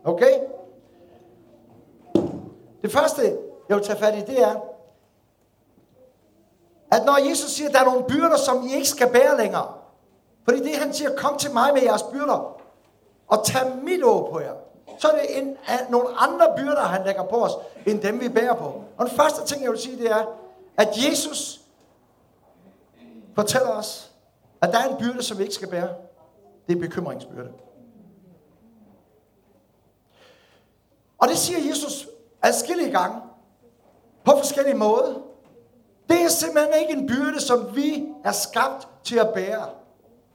Okay? 0.04 0.40
Det 2.82 2.92
første, 2.92 3.22
jeg 3.68 3.76
vil 3.76 3.84
tage 3.84 3.98
fat 3.98 4.14
i, 4.14 4.20
det 4.20 4.42
er, 4.42 4.54
at 6.90 7.04
når 7.04 7.28
Jesus 7.28 7.50
siger, 7.50 7.68
at 7.68 7.74
der 7.74 7.80
er 7.80 7.84
nogle 7.84 8.04
byrder, 8.08 8.36
som 8.36 8.66
I 8.66 8.74
ikke 8.74 8.88
skal 8.88 9.12
bære 9.12 9.36
længere, 9.36 9.74
fordi 10.44 10.58
det 10.58 10.76
han 10.76 10.92
siger, 10.92 11.16
kom 11.16 11.38
til 11.38 11.52
mig 11.52 11.74
med 11.74 11.82
jeres 11.82 12.02
byrder, 12.02 12.56
og 13.28 13.44
tag 13.44 13.76
mit 13.82 14.04
å 14.04 14.28
på 14.32 14.40
jer. 14.40 14.54
Så 14.98 15.08
er 15.08 15.20
det 15.20 15.38
en, 15.38 15.56
nogle 15.90 16.08
andre 16.18 16.54
byrder, 16.56 16.82
han 16.82 17.06
lægger 17.06 17.24
på 17.24 17.44
os, 17.44 17.52
end 17.86 18.00
dem 18.00 18.20
vi 18.20 18.28
bærer 18.28 18.54
på. 18.54 18.84
Og 18.96 19.06
den 19.06 19.16
første 19.16 19.46
ting, 19.46 19.62
jeg 19.62 19.70
vil 19.70 19.78
sige, 19.78 19.96
det 19.96 20.10
er, 20.10 20.24
at 20.76 20.88
Jesus 20.96 21.60
fortæller 23.34 23.70
os, 23.70 24.13
at 24.64 24.72
der 24.72 24.78
er 24.78 24.88
en 24.88 24.96
byrde, 24.96 25.22
som 25.22 25.38
vi 25.38 25.42
ikke 25.42 25.54
skal 25.54 25.70
bære. 25.70 25.88
Det 26.68 26.76
er 26.76 26.80
bekymringsbyrde. 26.80 27.52
Og 31.18 31.28
det 31.28 31.38
siger 31.38 31.68
Jesus 31.68 32.08
adskillige 32.42 32.90
gange, 32.90 33.20
på 34.24 34.30
forskellige 34.30 34.76
måder. 34.76 35.14
Det 36.08 36.22
er 36.22 36.28
simpelthen 36.28 36.74
ikke 36.80 36.92
en 36.92 37.06
byrde, 37.06 37.40
som 37.40 37.76
vi 37.76 38.06
er 38.24 38.32
skabt 38.32 38.88
til 39.04 39.18
at 39.18 39.30
bære. 39.34 39.68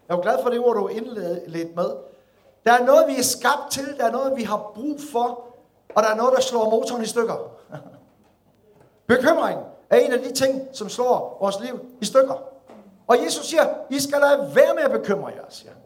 Jeg 0.10 0.18
er 0.18 0.22
glad 0.22 0.44
for 0.44 0.50
det 0.50 0.60
ord, 0.60 0.76
du 0.76 0.88
indledte 0.88 1.76
med. 1.76 1.92
Der 2.66 2.72
er 2.72 2.86
noget, 2.86 3.08
vi 3.08 3.16
er 3.18 3.24
skabt 3.24 3.72
til, 3.72 3.98
der 3.98 4.06
er 4.06 4.12
noget, 4.12 4.36
vi 4.36 4.44
har 4.44 4.72
brug 4.76 5.00
for, 5.12 5.46
og 5.96 6.04
der 6.04 6.10
er 6.10 6.16
noget, 6.16 6.34
der 6.36 6.42
slår 6.42 6.70
motoren 6.70 7.04
i 7.04 7.06
stykker. 7.06 7.52
Bekymring 9.08 9.60
er 9.90 9.98
en 9.98 10.14
af 10.14 10.20
de 10.20 10.34
ting, 10.34 10.68
som 10.74 10.90
slår 10.90 11.38
vores 11.42 11.60
liv 11.60 11.80
i 12.02 12.06
stykker. 12.06 12.59
Og 13.10 13.24
Jesus 13.24 13.46
siger, 13.46 13.68
I 13.90 14.00
skal 14.00 14.22
lade 14.22 14.56
være 14.56 14.76
med 14.76 14.84
at 14.84 14.92
bekymre 14.92 15.28
jer, 15.28 15.44
siger 15.50 15.72
han. 15.72 15.82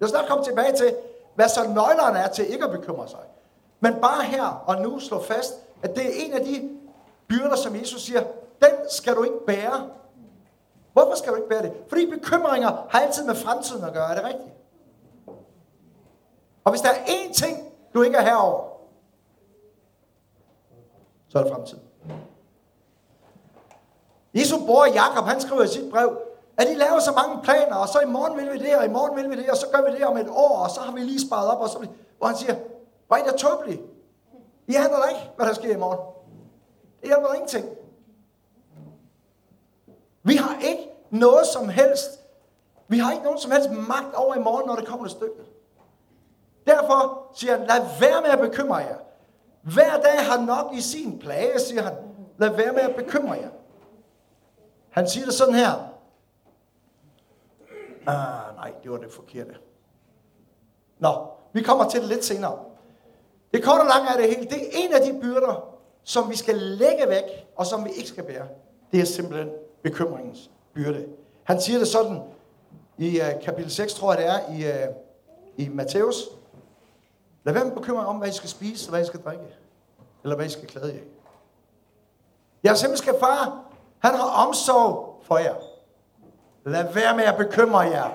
Jeg 0.00 0.08
skal 0.08 0.18
snart 0.18 0.28
komme 0.28 0.44
tilbage 0.44 0.76
til, 0.76 0.96
hvad 1.34 1.48
så 1.48 1.68
nøglerne 1.68 2.18
er 2.18 2.28
til 2.28 2.52
ikke 2.52 2.64
at 2.64 2.70
bekymre 2.70 3.08
sig. 3.08 3.20
Men 3.80 3.94
bare 4.00 4.24
her 4.24 4.44
og 4.44 4.82
nu 4.82 5.00
slå 5.00 5.22
fast, 5.22 5.54
at 5.82 5.96
det 5.96 6.06
er 6.06 6.26
en 6.26 6.32
af 6.32 6.44
de 6.44 6.70
byrder, 7.28 7.56
som 7.56 7.76
Jesus 7.76 8.02
siger, 8.02 8.22
den 8.60 8.70
skal 8.90 9.14
du 9.14 9.22
ikke 9.22 9.46
bære. 9.46 9.90
Hvorfor 10.92 11.14
skal 11.14 11.32
du 11.32 11.36
ikke 11.36 11.48
bære 11.48 11.62
det? 11.62 11.72
Fordi 11.88 12.10
bekymringer 12.10 12.86
har 12.90 13.00
altid 13.00 13.24
med 13.24 13.34
fremtiden 13.34 13.84
at 13.84 13.92
gøre, 13.92 14.10
er 14.10 14.14
det 14.14 14.24
rigtigt? 14.24 14.54
Og 16.64 16.72
hvis 16.72 16.80
der 16.80 16.88
er 16.88 17.04
én 17.04 17.32
ting, 17.32 17.72
du 17.94 18.02
ikke 18.02 18.16
er 18.16 18.22
herover, 18.22 18.68
så 21.28 21.38
er 21.38 21.42
det 21.42 21.52
fremtiden. 21.52 21.82
Jesu 24.34 24.66
bror 24.66 24.86
Jakob, 24.86 25.24
han 25.24 25.40
skriver 25.40 25.62
i 25.62 25.68
sit 25.68 25.90
brev, 25.90 26.29
at 26.60 26.66
de 26.66 26.74
laver 26.74 26.98
så 26.98 27.12
mange 27.12 27.42
planer, 27.42 27.76
og 27.76 27.88
så 27.88 28.00
i 28.00 28.06
morgen 28.06 28.38
vil 28.38 28.52
vi 28.52 28.58
det, 28.58 28.76
og 28.76 28.84
i 28.84 28.88
morgen 28.88 29.16
vil 29.16 29.30
vi 29.30 29.42
det, 29.42 29.50
og 29.50 29.56
så 29.56 29.66
gør 29.72 29.90
vi 29.90 29.96
det 29.96 30.04
om 30.04 30.16
et 30.16 30.28
år, 30.28 30.58
og 30.58 30.70
så 30.70 30.80
har 30.80 30.92
vi 30.92 31.00
lige 31.00 31.26
sparet 31.26 31.50
op, 31.50 31.60
og 31.60 31.68
så, 31.68 31.86
hvor 32.18 32.26
han 32.26 32.36
siger, 32.36 32.54
hvor 33.06 33.16
er 33.16 33.20
I 33.24 33.30
da 33.30 33.36
tåbelige? 33.36 33.82
I 34.66 34.72
handler 34.72 34.98
da 34.98 35.08
ikke, 35.08 35.30
hvad 35.36 35.46
der 35.46 35.54
sker 35.54 35.74
i 35.74 35.76
morgen. 35.76 35.98
Det 37.00 37.08
hjælper 37.08 37.26
der 37.26 37.34
ingenting. 37.34 37.66
Vi 40.22 40.36
har 40.36 40.60
ikke 40.60 40.88
noget 41.10 41.46
som 41.46 41.68
helst, 41.68 42.20
vi 42.88 42.98
har 42.98 43.12
ikke 43.12 43.24
nogen 43.24 43.38
som 43.38 43.50
helst 43.50 43.70
magt 43.70 44.14
over 44.14 44.34
i 44.34 44.38
morgen, 44.40 44.66
når 44.66 44.76
det 44.76 44.86
kommer 44.86 45.06
til 45.06 45.16
stykket. 45.16 45.44
Derfor 46.66 47.26
siger 47.34 47.56
han, 47.56 47.66
lad 47.66 47.80
være 48.00 48.22
med 48.22 48.30
at 48.30 48.38
bekymre 48.38 48.76
jer. 48.76 48.96
Hver 49.62 50.00
dag 50.00 50.26
har 50.26 50.44
nok 50.44 50.74
i 50.74 50.80
sin 50.80 51.18
plage, 51.18 51.60
siger 51.60 51.82
han. 51.82 51.94
Lad 52.38 52.50
være 52.50 52.72
med 52.72 52.82
at 52.82 52.96
bekymre 52.96 53.32
jer. 53.32 53.50
Han 54.90 55.08
siger 55.08 55.24
det 55.24 55.34
sådan 55.34 55.54
her. 55.54 55.89
Ah, 58.06 58.56
nej, 58.56 58.72
det 58.82 58.90
var 58.90 58.96
det 58.96 59.12
forkerte. 59.12 59.54
Nå, 60.98 61.28
vi 61.52 61.62
kommer 61.62 61.88
til 61.88 62.00
det 62.00 62.08
lidt 62.08 62.24
senere. 62.24 62.58
Det 63.54 63.64
korte 63.64 63.80
og 63.80 63.86
lange 63.86 64.08
er 64.10 64.16
det 64.16 64.36
hele. 64.36 64.50
Det 64.50 64.66
er 64.66 64.70
en 64.72 64.92
af 64.92 65.00
de 65.00 65.20
byrder, 65.20 65.74
som 66.02 66.30
vi 66.30 66.36
skal 66.36 66.56
lægge 66.56 67.08
væk, 67.08 67.46
og 67.56 67.66
som 67.66 67.84
vi 67.84 67.90
ikke 67.90 68.08
skal 68.08 68.24
bære. 68.24 68.48
Det 68.92 69.00
er 69.00 69.04
simpelthen 69.04 69.50
bekymringens 69.82 70.50
byrde. 70.74 71.06
Han 71.44 71.60
siger 71.60 71.78
det 71.78 71.88
sådan 71.88 72.22
i 72.98 73.20
uh, 73.20 73.42
kapitel 73.42 73.70
6, 73.70 73.94
tror 73.94 74.14
jeg 74.14 74.22
det 74.22 74.28
er, 74.28 74.54
i, 74.54 74.88
uh, 74.88 74.94
i 75.56 75.68
Matthæus. 75.68 76.16
Lad 77.44 77.54
være 77.54 77.64
med 77.64 77.72
bekymring 77.72 78.06
om, 78.06 78.16
hvad 78.16 78.28
I 78.28 78.32
skal 78.32 78.48
spise, 78.48 78.88
og 78.88 78.90
hvad 78.90 79.02
I 79.02 79.06
skal 79.06 79.20
drikke. 79.20 79.44
Eller 80.22 80.36
hvad 80.36 80.46
I 80.46 80.48
skal 80.48 80.68
klæde 80.68 80.94
jer 80.94 81.00
Jeres 82.64 82.82
himmelske 82.82 83.12
far, 83.20 83.64
han 83.98 84.14
har 84.14 84.46
omsorg 84.46 85.20
for 85.22 85.38
jer. 85.38 85.54
Lad 86.64 86.92
være 86.92 87.16
med 87.16 87.24
at 87.24 87.36
bekymre 87.36 87.78
jer. 87.78 88.10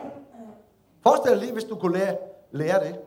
Forestil 1.03 1.31
dig 1.31 1.39
lige, 1.39 1.53
hvis 1.53 1.63
du 1.63 1.75
kunne 1.75 1.97
lære, 1.97 2.17
lære 2.51 2.83
det. 2.87 2.99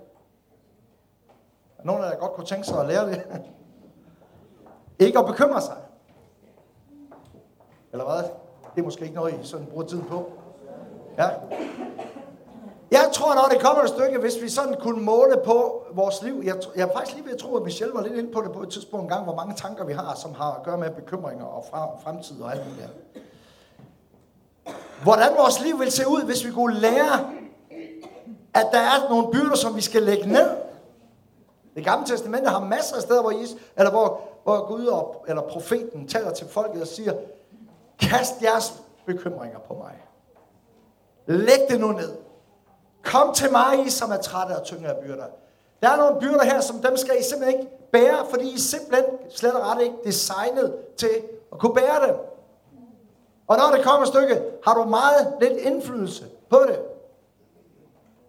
Nogle 1.84 2.06
af 2.06 2.10
jer 2.10 2.18
godt 2.18 2.32
kunne 2.32 2.46
tænke 2.46 2.66
sig 2.66 2.80
at 2.80 2.86
lære 2.86 3.10
det. 3.10 3.22
Ikke 5.06 5.18
at 5.18 5.26
bekymre 5.26 5.60
sig. 5.60 5.76
Eller 7.92 8.04
hvad? 8.04 8.30
Det 8.74 8.80
er 8.80 8.84
måske 8.84 9.02
ikke 9.02 9.14
noget, 9.14 9.34
I 9.42 9.46
sådan 9.46 9.66
bruger 9.66 9.86
tiden 9.86 10.04
på. 10.04 10.32
Ja. 11.18 11.28
Jeg 12.90 13.10
tror, 13.12 13.34
når 13.34 13.48
det 13.50 13.60
kommer 13.60 13.82
et 13.82 13.88
stykke, 13.88 14.18
hvis 14.18 14.42
vi 14.42 14.48
sådan 14.48 14.74
kunne 14.80 15.02
måle 15.02 15.40
på 15.44 15.82
vores 15.92 16.22
liv, 16.22 16.42
jeg, 16.44 16.54
jeg 16.76 16.88
er 16.88 16.92
faktisk 16.92 17.16
lige 17.16 17.26
ved 17.26 17.32
at 17.32 17.38
tro, 17.38 17.56
at 17.56 17.62
Michelle 17.62 17.94
var 17.94 18.02
lidt 18.02 18.14
inde 18.14 18.32
på 18.32 18.40
det 18.40 18.52
på 18.52 18.62
et 18.62 18.68
tidspunkt 18.68 19.02
en 19.02 19.08
gang, 19.08 19.24
hvor 19.24 19.34
mange 19.34 19.54
tanker 19.54 19.84
vi 19.84 19.92
har, 19.92 20.14
som 20.14 20.34
har 20.34 20.52
at 20.52 20.62
gøre 20.62 20.78
med 20.78 20.90
bekymringer 20.90 21.44
og 21.44 21.64
fremtid 22.02 22.40
og 22.40 22.52
alt 22.52 22.64
det 22.64 22.72
der. 22.78 23.20
Hvordan 25.02 25.32
vores 25.38 25.60
liv 25.60 25.80
vil 25.80 25.92
se 25.92 26.08
ud, 26.08 26.22
hvis 26.22 26.44
vi 26.44 26.50
kunne 26.50 26.80
lære, 26.80 27.30
at 28.54 28.66
der 28.72 28.78
er 28.78 29.08
nogle 29.08 29.32
byrder, 29.32 29.56
som 29.56 29.76
vi 29.76 29.80
skal 29.80 30.02
lægge 30.02 30.26
ned. 30.28 30.50
Det 31.74 31.84
gamle 31.84 32.06
testamente 32.06 32.48
har 32.48 32.64
masser 32.64 32.96
af 32.96 33.02
steder, 33.02 33.20
hvor, 33.20 33.30
Jesus, 33.30 33.60
eller 33.76 33.90
hvor, 33.90 34.20
hvor 34.44 34.66
Gud 34.66 34.86
og, 34.86 35.24
eller 35.28 35.42
profeten 35.42 36.08
taler 36.08 36.32
til 36.32 36.48
folket 36.48 36.82
og 36.82 36.88
siger, 36.88 37.12
kast 38.00 38.42
jeres 38.42 38.74
bekymringer 39.06 39.58
på 39.58 39.74
mig. 39.74 39.94
Læg 41.26 41.58
det 41.70 41.80
nu 41.80 41.92
ned. 41.92 42.12
Kom 43.04 43.34
til 43.34 43.52
mig, 43.52 43.86
I 43.86 43.90
som 43.90 44.10
er 44.10 44.16
trætte 44.16 44.52
og 44.52 44.64
tynge 44.64 44.88
af 44.88 44.96
byrder. 45.04 45.26
Der 45.82 45.88
er 45.88 45.96
nogle 45.96 46.20
byrder 46.20 46.44
her, 46.44 46.60
som 46.60 46.78
dem 46.78 46.96
skal 46.96 47.14
I 47.20 47.22
simpelthen 47.22 47.60
ikke 47.60 47.72
bære, 47.92 48.26
fordi 48.30 48.54
I 48.54 48.58
simpelthen 48.58 49.04
slet 49.30 49.52
og 49.52 49.66
ret 49.66 49.82
ikke 49.82 49.96
designet 50.04 50.74
til 50.96 51.10
at 51.52 51.58
kunne 51.58 51.74
bære 51.74 52.06
dem. 52.06 52.14
Og 53.48 53.56
når 53.56 53.76
det 53.76 53.84
kommer 53.84 54.02
et 54.02 54.08
stykke, 54.08 54.42
har 54.64 54.74
du 54.74 54.84
meget 54.84 55.36
lidt 55.40 55.52
indflydelse 55.52 56.26
på 56.50 56.58
det. 56.68 56.80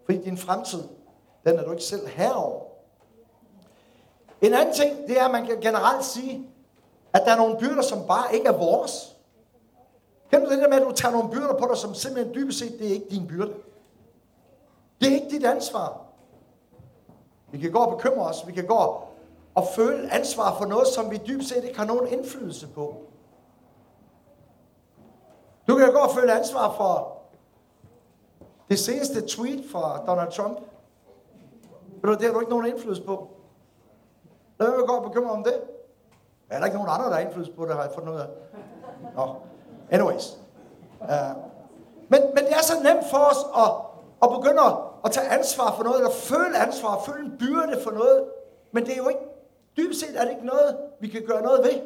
Fordi 0.06 0.18
din 0.18 0.38
fremtid, 0.38 0.84
den 1.46 1.60
er 1.60 1.64
du 1.64 1.72
ikke 1.72 1.84
selv 1.84 2.08
herover. 2.08 2.62
En 4.42 4.54
anden 4.54 4.74
ting, 4.74 5.08
det 5.08 5.20
er, 5.20 5.26
at 5.26 5.32
man 5.32 5.46
kan 5.46 5.62
generelt 5.62 6.06
sige, 6.06 6.50
at 7.14 7.22
der 7.26 7.32
er 7.32 7.38
nogle 7.38 7.58
byrder, 7.60 7.82
som 7.82 8.08
bare 8.08 8.36
ikke 8.36 8.48
er 8.48 8.58
vores. 8.58 9.16
Kender 10.32 10.48
du 10.48 10.54
det 10.54 10.62
der 10.62 10.70
med, 10.70 10.78
at 10.78 10.88
du 10.88 10.92
tager 10.92 11.12
nogle 11.12 11.30
byrder 11.32 11.54
på 11.54 11.68
dig, 11.70 11.78
som 11.78 11.94
simpelthen 11.94 12.36
dybest 12.36 12.60
set, 12.60 12.80
det 12.80 12.88
er 12.88 12.94
ikke 12.94 13.10
din 13.10 13.28
byrde. 13.28 13.54
Det 15.02 15.10
er 15.10 15.14
ikke 15.14 15.30
dit 15.30 15.46
ansvar. 15.46 16.02
Vi 17.52 17.58
kan 17.58 17.72
gå 17.72 17.80
og 17.80 17.98
bekymre 17.98 18.26
os. 18.26 18.48
Vi 18.48 18.52
kan 18.52 18.68
gå 18.68 19.04
og 19.56 19.68
føle 19.76 20.14
ansvar 20.14 20.58
for 20.58 20.66
noget, 20.66 20.88
som 20.88 21.12
vi 21.12 21.18
dybest 21.28 21.50
set 21.50 21.64
ikke 21.64 21.78
har 21.78 21.86
nogen 21.86 22.08
indflydelse 22.08 22.68
på. 22.68 23.09
Du 25.70 25.76
kan 25.76 25.94
gå 25.94 26.00
og 26.00 26.12
føle 26.12 26.34
ansvar 26.34 26.74
for 26.74 27.18
det 28.70 28.80
seneste 28.80 29.28
tweet 29.28 29.66
fra 29.72 30.06
Donald 30.08 30.32
Trump. 30.32 30.60
Ved 32.02 32.12
du, 32.12 32.14
det 32.14 32.22
har 32.22 32.34
du 32.34 32.40
ikke 32.40 32.52
nogen 32.52 32.66
indflydelse 32.66 33.04
på. 33.04 33.28
Lad 34.60 34.78
mig 34.78 34.88
gå 34.88 34.96
og 34.96 35.04
bekymre 35.04 35.32
om 35.32 35.44
det. 35.44 35.62
Er 36.50 36.60
der 36.60 36.66
ikke 36.66 36.78
nogen 36.78 36.92
andre, 36.94 37.06
der 37.06 37.14
har 37.14 37.20
indflydelse 37.20 37.54
på 37.54 37.66
det, 37.66 37.76
har 37.76 37.82
jeg 37.84 37.92
fundet 37.92 38.14
ud 38.14 38.18
af. 38.20 38.28
Nå. 39.16 39.36
Anyways. 39.92 40.38
Uh, 41.02 41.08
men, 42.10 42.22
men 42.36 42.44
det 42.46 42.52
er 42.52 42.62
så 42.62 42.74
nemt 42.84 43.06
for 43.12 43.18
os 43.18 43.42
at, 43.58 43.72
at 44.24 44.30
begynde 44.40 44.62
at 45.06 45.12
tage 45.12 45.28
ansvar 45.28 45.74
for 45.76 45.84
noget, 45.84 45.98
eller 45.98 46.12
føle 46.12 46.58
ansvar, 46.58 47.00
føle 47.06 47.26
en 47.26 47.38
byrde 47.38 47.82
for 47.84 47.92
noget. 47.92 48.26
Men 48.72 48.86
det 48.86 48.94
er 48.94 48.98
jo 48.98 49.08
ikke, 49.08 49.22
dybest 49.78 50.00
set 50.00 50.20
er 50.20 50.24
det 50.24 50.32
ikke 50.32 50.46
noget, 50.46 50.78
vi 51.00 51.08
kan 51.08 51.26
gøre 51.28 51.42
noget 51.42 51.64
ved. 51.64 51.82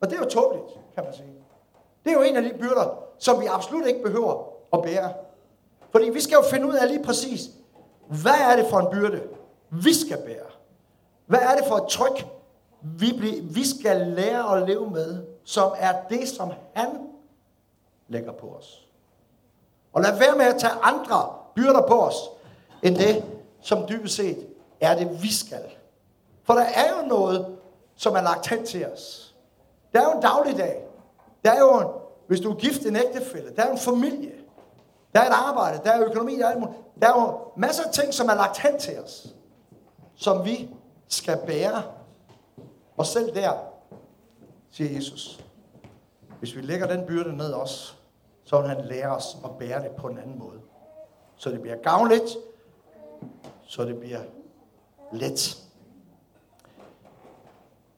Og 0.00 0.10
det 0.10 0.16
er 0.16 0.22
jo 0.24 0.28
tåbeligt, 0.28 0.78
kan 0.94 1.04
man 1.04 1.14
sige. 1.14 1.41
Det 2.04 2.10
er 2.10 2.14
jo 2.14 2.22
en 2.22 2.36
af 2.36 2.42
de 2.42 2.58
byrder, 2.58 2.98
som 3.18 3.40
vi 3.40 3.46
absolut 3.46 3.86
ikke 3.86 4.02
behøver 4.02 4.44
at 4.72 4.82
bære. 4.82 5.12
Fordi 5.90 6.10
vi 6.10 6.20
skal 6.20 6.34
jo 6.34 6.42
finde 6.42 6.66
ud 6.66 6.74
af 6.74 6.88
lige 6.88 7.02
præcis, 7.02 7.40
hvad 8.06 8.40
er 8.50 8.56
det 8.56 8.66
for 8.70 8.78
en 8.78 8.86
byrde, 8.90 9.22
vi 9.70 9.94
skal 9.94 10.18
bære? 10.26 10.46
Hvad 11.26 11.40
er 11.40 11.56
det 11.56 11.64
for 11.68 11.76
et 11.76 11.88
tryk, 11.88 12.26
vi, 12.82 13.12
bliver, 13.18 13.42
vi 13.42 13.66
skal 13.66 13.96
lære 14.06 14.56
at 14.56 14.68
leve 14.68 14.90
med, 14.90 15.24
som 15.44 15.72
er 15.78 15.92
det, 16.10 16.28
som 16.28 16.52
han 16.74 16.88
lægger 18.08 18.32
på 18.32 18.46
os? 18.46 18.88
Og 19.92 20.02
lad 20.02 20.18
være 20.18 20.36
med 20.36 20.44
at 20.44 20.60
tage 20.60 20.72
andre 20.82 21.34
byrder 21.56 21.86
på 21.86 22.00
os, 22.00 22.16
end 22.82 22.96
det, 22.96 23.24
som 23.60 23.88
dybest 23.88 24.16
set 24.16 24.46
er 24.80 24.94
det, 24.94 25.22
vi 25.22 25.32
skal. 25.32 25.62
For 26.44 26.54
der 26.54 26.64
er 26.64 27.00
jo 27.00 27.08
noget, 27.08 27.56
som 27.96 28.14
er 28.14 28.22
lagt 28.22 28.46
hen 28.46 28.66
til 28.66 28.86
os. 28.86 29.34
Der 29.92 30.00
er 30.00 30.04
jo 30.04 30.10
en 30.10 30.22
dagligdag. 30.22 30.84
Der 31.44 31.50
er 31.50 31.58
jo, 31.58 31.80
en, 31.80 31.86
hvis 32.26 32.40
du 32.40 32.50
er 32.50 32.54
gift, 32.54 32.86
en 32.86 32.96
ægtefælde. 32.96 33.56
Der 33.56 33.62
er 33.62 33.72
en 33.72 33.78
familie. 33.78 34.32
Der 35.14 35.20
er 35.20 35.26
et 35.26 35.34
arbejde. 35.34 35.80
Der 35.84 35.90
er 35.90 36.04
økonomi. 36.04 36.38
Der 36.38 36.46
er, 36.46 36.60
der 37.00 37.08
er 37.08 37.20
jo 37.20 37.38
masser 37.56 37.84
af 37.84 37.92
ting, 37.92 38.14
som 38.14 38.28
er 38.28 38.34
lagt 38.34 38.58
hen 38.58 38.78
til 38.78 38.98
os. 38.98 39.26
Som 40.14 40.44
vi 40.44 40.70
skal 41.08 41.38
bære. 41.46 41.82
Og 42.96 43.06
selv 43.06 43.34
der, 43.34 43.52
siger 44.70 44.94
Jesus, 44.94 45.44
hvis 46.38 46.56
vi 46.56 46.60
lægger 46.60 46.86
den 46.86 47.06
byrde 47.06 47.36
ned 47.36 47.52
os, 47.52 47.98
så 48.44 48.60
vil 48.60 48.68
han 48.68 48.84
lære 48.84 49.16
os 49.16 49.36
at 49.44 49.50
bære 49.58 49.82
det 49.82 49.90
på 49.90 50.06
en 50.06 50.18
anden 50.18 50.38
måde. 50.38 50.60
Så 51.36 51.50
det 51.50 51.60
bliver 51.60 51.76
gavnligt, 51.76 52.36
så 53.66 53.84
det 53.84 54.00
bliver 54.00 54.20
let. 55.12 55.58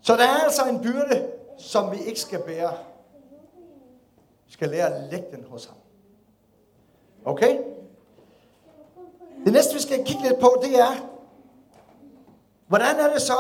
Så 0.01 0.17
der 0.17 0.25
er 0.25 0.45
altså 0.45 0.63
en 0.69 0.83
byrde, 0.83 1.29
som 1.59 1.93
vi 1.93 1.97
ikke 1.99 2.21
skal 2.21 2.43
bære. 2.43 2.73
Skal 4.55 4.69
lære 4.69 4.95
at 4.95 5.11
lægge 5.11 5.27
den 5.31 5.45
hos 5.45 5.67
ham. 5.67 5.77
Okay? 7.25 7.59
Det 9.45 9.53
næste, 9.53 9.75
vi 9.75 9.81
skal 9.81 10.05
kigge 10.05 10.23
lidt 10.23 10.41
på, 10.41 10.61
det 10.63 10.79
er, 10.79 11.11
hvordan 12.67 12.97
er 12.97 13.13
det 13.13 13.23
så, 13.23 13.33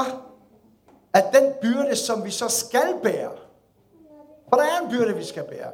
at 1.12 1.24
den 1.32 1.52
byrde, 1.62 1.96
som 1.96 2.24
vi 2.24 2.30
så 2.30 2.48
skal 2.48 2.94
bære, 3.02 3.30
For 4.48 4.56
der 4.56 4.64
er 4.64 4.80
en 4.80 4.90
byrde, 4.90 5.16
vi 5.16 5.24
skal 5.24 5.44
bære. 5.44 5.70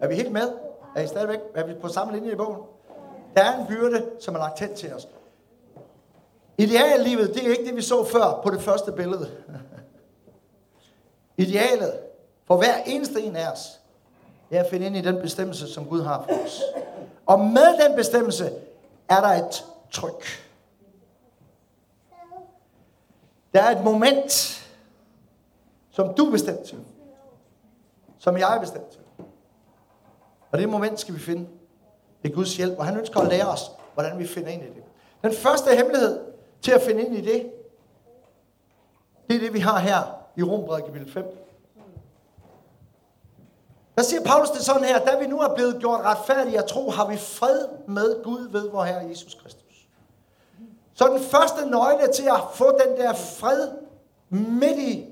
Er 0.00 0.08
vi 0.08 0.14
helt 0.14 0.32
med? 0.32 0.52
Er 0.96 1.00
I 1.00 1.06
stadigvæk 1.06 1.40
er 1.54 1.66
vi 1.66 1.74
på 1.74 1.88
samme 1.88 2.12
linje 2.12 2.32
i 2.32 2.36
bogen? 2.36 2.60
Der 3.36 3.42
er 3.42 3.60
en 3.60 3.66
byrde, 3.66 4.10
som 4.20 4.34
er 4.34 4.38
lagt 4.38 4.60
hen 4.60 4.74
til 4.74 4.94
os. 4.94 5.08
Ideallivet, 6.58 7.34
det 7.34 7.46
er 7.46 7.50
ikke 7.50 7.64
det, 7.64 7.76
vi 7.76 7.82
så 7.82 8.04
før 8.04 8.40
på 8.44 8.50
det 8.50 8.60
første 8.60 8.92
billede. 8.92 9.30
Idealet 11.36 12.05
for 12.46 12.56
hver 12.56 12.82
eneste 12.86 13.22
en 13.22 13.36
af 13.36 13.52
os, 13.52 13.80
det 14.50 14.58
er 14.58 14.62
at 14.64 14.70
finde 14.70 14.86
ind 14.86 14.96
i 14.96 15.00
den 15.00 15.20
bestemmelse, 15.20 15.72
som 15.72 15.84
Gud 15.84 16.02
har 16.02 16.24
for 16.28 16.44
os. 16.44 16.62
Og 17.26 17.40
med 17.40 17.84
den 17.84 17.96
bestemmelse 17.96 18.52
er 19.08 19.20
der 19.20 19.28
et 19.28 19.64
tryk. 19.90 20.46
Der 23.54 23.62
er 23.62 23.76
et 23.78 23.84
moment, 23.84 24.62
som 25.90 26.14
du 26.14 26.26
er 26.26 26.30
bestemt 26.30 26.60
til. 26.60 26.78
Som 28.18 28.36
jeg 28.36 28.56
er 28.56 28.60
bestemt 28.60 28.88
til. 28.88 29.00
Og 30.50 30.58
det 30.58 30.68
moment 30.68 31.00
skal 31.00 31.14
vi 31.14 31.20
finde 31.20 31.48
ved 32.22 32.34
Guds 32.34 32.56
hjælp. 32.56 32.78
Og 32.78 32.84
han 32.84 32.96
ønsker 32.96 33.20
at 33.20 33.28
lære 33.28 33.46
os, 33.46 33.70
hvordan 33.94 34.18
vi 34.18 34.26
finder 34.26 34.48
ind 34.48 34.62
i 34.62 34.66
det. 34.66 34.82
Den 35.22 35.32
første 35.32 35.76
hemmelighed 35.76 36.20
til 36.62 36.72
at 36.72 36.82
finde 36.82 37.02
ind 37.02 37.16
i 37.16 37.20
det, 37.20 37.50
det 39.28 39.36
er 39.36 39.40
det, 39.40 39.52
vi 39.52 39.58
har 39.58 39.78
her 39.78 40.02
i 40.36 40.42
Rombrevet 40.42 40.84
kapitel 40.84 41.12
5. 41.12 41.45
Der 43.96 44.02
siger 44.02 44.22
Paulus 44.24 44.50
det 44.50 44.62
sådan 44.62 44.84
her, 44.84 45.04
da 45.04 45.18
vi 45.18 45.26
nu 45.26 45.40
er 45.40 45.54
blevet 45.54 45.76
gjort 45.80 46.00
retfærdige 46.00 46.58
af 46.58 46.64
tro, 46.64 46.90
har 46.90 47.08
vi 47.08 47.16
fred 47.16 47.66
med 47.88 48.24
Gud 48.24 48.48
ved 48.50 48.70
vor 48.70 48.84
Herre 48.84 49.08
Jesus 49.08 49.34
Kristus. 49.34 49.88
Så 50.94 51.06
den 51.06 51.20
første 51.20 51.70
nøgle 51.70 52.12
til 52.12 52.28
at 52.28 52.40
få 52.54 52.78
den 52.78 52.96
der 52.96 53.12
fred 53.12 53.68
midt 54.30 54.78
i 54.78 55.06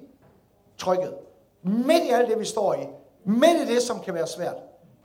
trykket, 0.79 1.15
midt 1.63 2.05
i 2.05 2.11
alt 2.11 2.29
det, 2.29 2.39
vi 2.39 2.45
står 2.45 2.75
i, 2.75 2.87
midt 3.25 3.71
i 3.71 3.75
det, 3.75 3.83
som 3.83 4.01
kan 4.01 4.15
være 4.15 4.27
svært, 4.27 4.57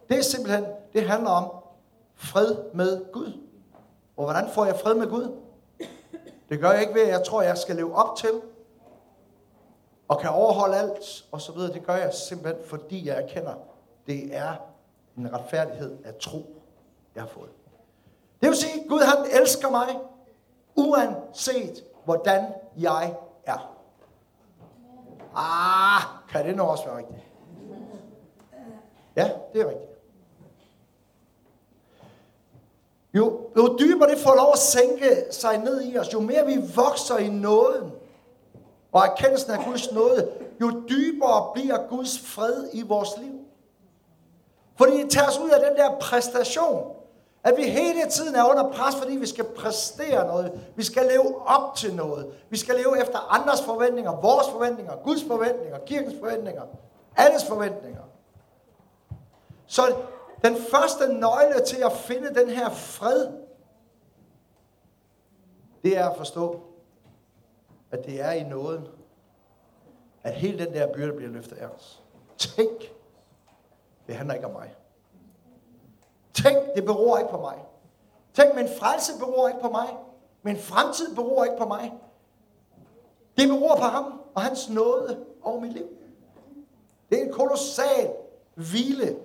det 0.10 0.18
er 0.18 0.22
simpelthen, 0.22 0.66
det 0.94 1.08
handler 1.10 1.30
om 1.30 1.52
fred 2.16 2.56
med 2.74 3.12
Gud. 3.12 3.34
Og 4.18 4.24
hvordan 4.24 4.50
får 4.50 4.66
jeg 4.66 4.76
fred 4.76 4.94
med 4.94 5.08
Gud? 5.08 5.32
Det 6.50 6.60
gør 6.60 6.72
jeg 6.72 6.82
ikke 6.82 6.94
ved, 6.94 7.02
at 7.02 7.08
jeg 7.08 7.24
tror, 7.24 7.42
jeg 7.42 7.58
skal 7.58 7.76
leve 7.76 7.96
op 7.96 8.18
til, 8.18 8.42
og 10.08 10.20
kan 10.20 10.30
overholde 10.30 10.78
alt, 10.78 11.26
og 11.32 11.42
så 11.42 11.52
videre. 11.52 11.74
Det 11.74 11.86
gør 11.86 11.96
jeg 11.96 12.14
simpelthen, 12.14 12.66
fordi 12.66 13.08
jeg 13.08 13.24
erkender, 13.24 13.54
det 14.10 14.36
er 14.36 14.56
en 15.18 15.34
retfærdighed 15.34 15.98
af 16.06 16.16
tro, 16.16 16.56
jeg 17.16 17.24
har 17.24 17.30
fået. 17.30 17.50
Det 18.42 18.50
vil 18.50 18.58
sige, 18.58 18.82
at 18.82 18.90
Gud 18.90 19.00
han 19.00 19.42
elsker 19.42 19.70
mig, 19.70 20.00
uanset 20.76 21.84
hvordan 22.06 22.46
jeg 22.78 23.16
er. 23.46 23.76
Ah, 25.36 26.02
kan 26.30 26.48
det 26.48 26.56
nu 26.56 26.64
også 26.64 26.86
være 26.86 26.98
rigtigt? 26.98 27.20
Ja, 29.16 29.32
det 29.54 29.62
er 29.62 29.70
rigtigt. 29.70 29.90
Jo, 33.14 33.50
jo 33.58 33.78
dybere 33.80 34.10
det 34.10 34.18
får 34.18 34.36
lov 34.36 34.52
at 34.54 34.60
sænke 34.60 35.26
sig 35.32 35.58
ned 35.58 35.82
i 35.82 35.98
os, 35.98 36.14
jo 36.14 36.20
mere 36.20 36.46
vi 36.46 36.56
vokser 36.76 37.18
i 37.18 37.30
nåden, 37.30 37.92
og 38.92 39.02
erkendelsen 39.06 39.52
af 39.52 39.66
Guds 39.66 39.92
nåde, 39.92 40.32
jo 40.62 40.84
dybere 40.90 41.52
bliver 41.54 41.88
Guds 41.88 42.20
fred 42.20 42.70
i 42.74 42.82
vores 42.82 43.10
liv. 43.18 43.39
Fordi 44.80 45.02
det 45.04 45.12
tager 45.12 45.28
os 45.28 45.40
ud 45.40 45.50
af 45.50 45.60
den 45.70 45.78
der 45.78 46.00
præstation, 46.00 46.96
at 47.44 47.58
vi 47.58 47.64
hele 47.64 48.10
tiden 48.10 48.36
er 48.36 48.50
under 48.50 48.72
pres, 48.72 48.96
fordi 48.96 49.16
vi 49.16 49.26
skal 49.26 49.46
præstere 49.46 50.28
noget. 50.28 50.68
Vi 50.76 50.84
skal 50.84 51.06
leve 51.06 51.48
op 51.48 51.76
til 51.76 51.96
noget. 51.96 52.34
Vi 52.50 52.58
skal 52.58 52.76
leve 52.76 53.02
efter 53.02 53.34
andres 53.34 53.62
forventninger, 53.62 54.22
vores 54.22 54.48
forventninger, 54.50 54.96
Guds 55.04 55.24
forventninger, 55.24 55.80
kirkens 55.86 56.16
forventninger, 56.20 56.62
alles 57.16 57.46
forventninger. 57.46 58.02
Så 59.68 59.96
den 60.44 60.56
første 60.72 61.14
nøgle 61.14 61.66
til 61.66 61.84
at 61.84 61.92
finde 61.92 62.36
den 62.36 62.50
her 62.50 62.70
fred, 62.70 63.28
det 65.84 65.98
er 65.98 66.10
at 66.10 66.18
forstå, 66.18 66.62
at 67.92 68.06
det 68.06 68.22
er 68.22 68.32
i 68.32 68.44
nåden, 68.44 68.88
at 70.24 70.34
hele 70.34 70.66
den 70.66 70.74
der 70.74 70.94
byrde 70.94 71.14
bliver 71.14 71.32
løftet 71.32 71.58
af 71.58 71.68
os. 71.68 72.04
Tænk, 72.38 72.99
det 74.10 74.18
handler 74.18 74.36
ikke 74.36 74.48
om 74.48 74.54
mig. 74.54 74.76
Tænk, 76.34 76.58
det 76.76 76.86
beror 76.86 77.18
ikke 77.18 77.32
på 77.32 77.38
mig. 77.38 77.56
Tænk, 78.34 78.56
min 78.56 78.68
frelse 78.80 79.12
beror 79.20 79.48
ikke 79.48 79.62
på 79.62 79.70
mig. 79.70 79.98
Min 80.44 80.58
fremtid 80.58 81.16
beror 81.16 81.44
ikke 81.44 81.58
på 81.58 81.66
mig. 81.66 81.94
Det 83.38 83.50
beror 83.50 83.76
på 83.76 83.84
ham 83.84 84.22
og 84.36 84.42
hans 84.42 84.70
nåde 84.70 85.26
over 85.44 85.60
mit 85.60 85.74
liv. 85.74 85.88
Det 87.10 87.20
er 87.20 87.26
en 87.26 87.34
kolossal 87.34 88.14
hvile, 88.56 89.18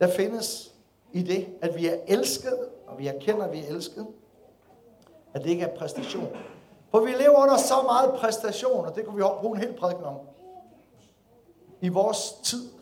der 0.00 0.10
findes 0.10 0.74
i 1.12 1.22
det, 1.22 1.48
at 1.60 1.76
vi 1.76 1.88
er 1.88 1.96
elsket, 2.06 2.58
og 2.86 2.98
vi 2.98 3.06
erkender, 3.06 3.44
at 3.44 3.52
vi 3.52 3.58
er 3.58 3.68
elsket. 3.68 4.06
At 5.34 5.44
det 5.44 5.50
ikke 5.50 5.64
er 5.64 5.76
præstation. 5.76 6.28
For 6.90 7.00
vi 7.00 7.10
lever 7.10 7.42
under 7.42 7.56
så 7.56 7.82
meget 7.82 8.14
præstation, 8.14 8.86
og 8.86 8.94
det 8.94 9.06
kunne 9.06 9.16
vi 9.16 9.22
bruge 9.40 9.56
en 9.56 9.62
hel 9.62 9.72
prædiken 9.72 10.04
om. 10.04 10.16
I 11.80 11.88
vores 11.88 12.32
tid. 12.32 12.81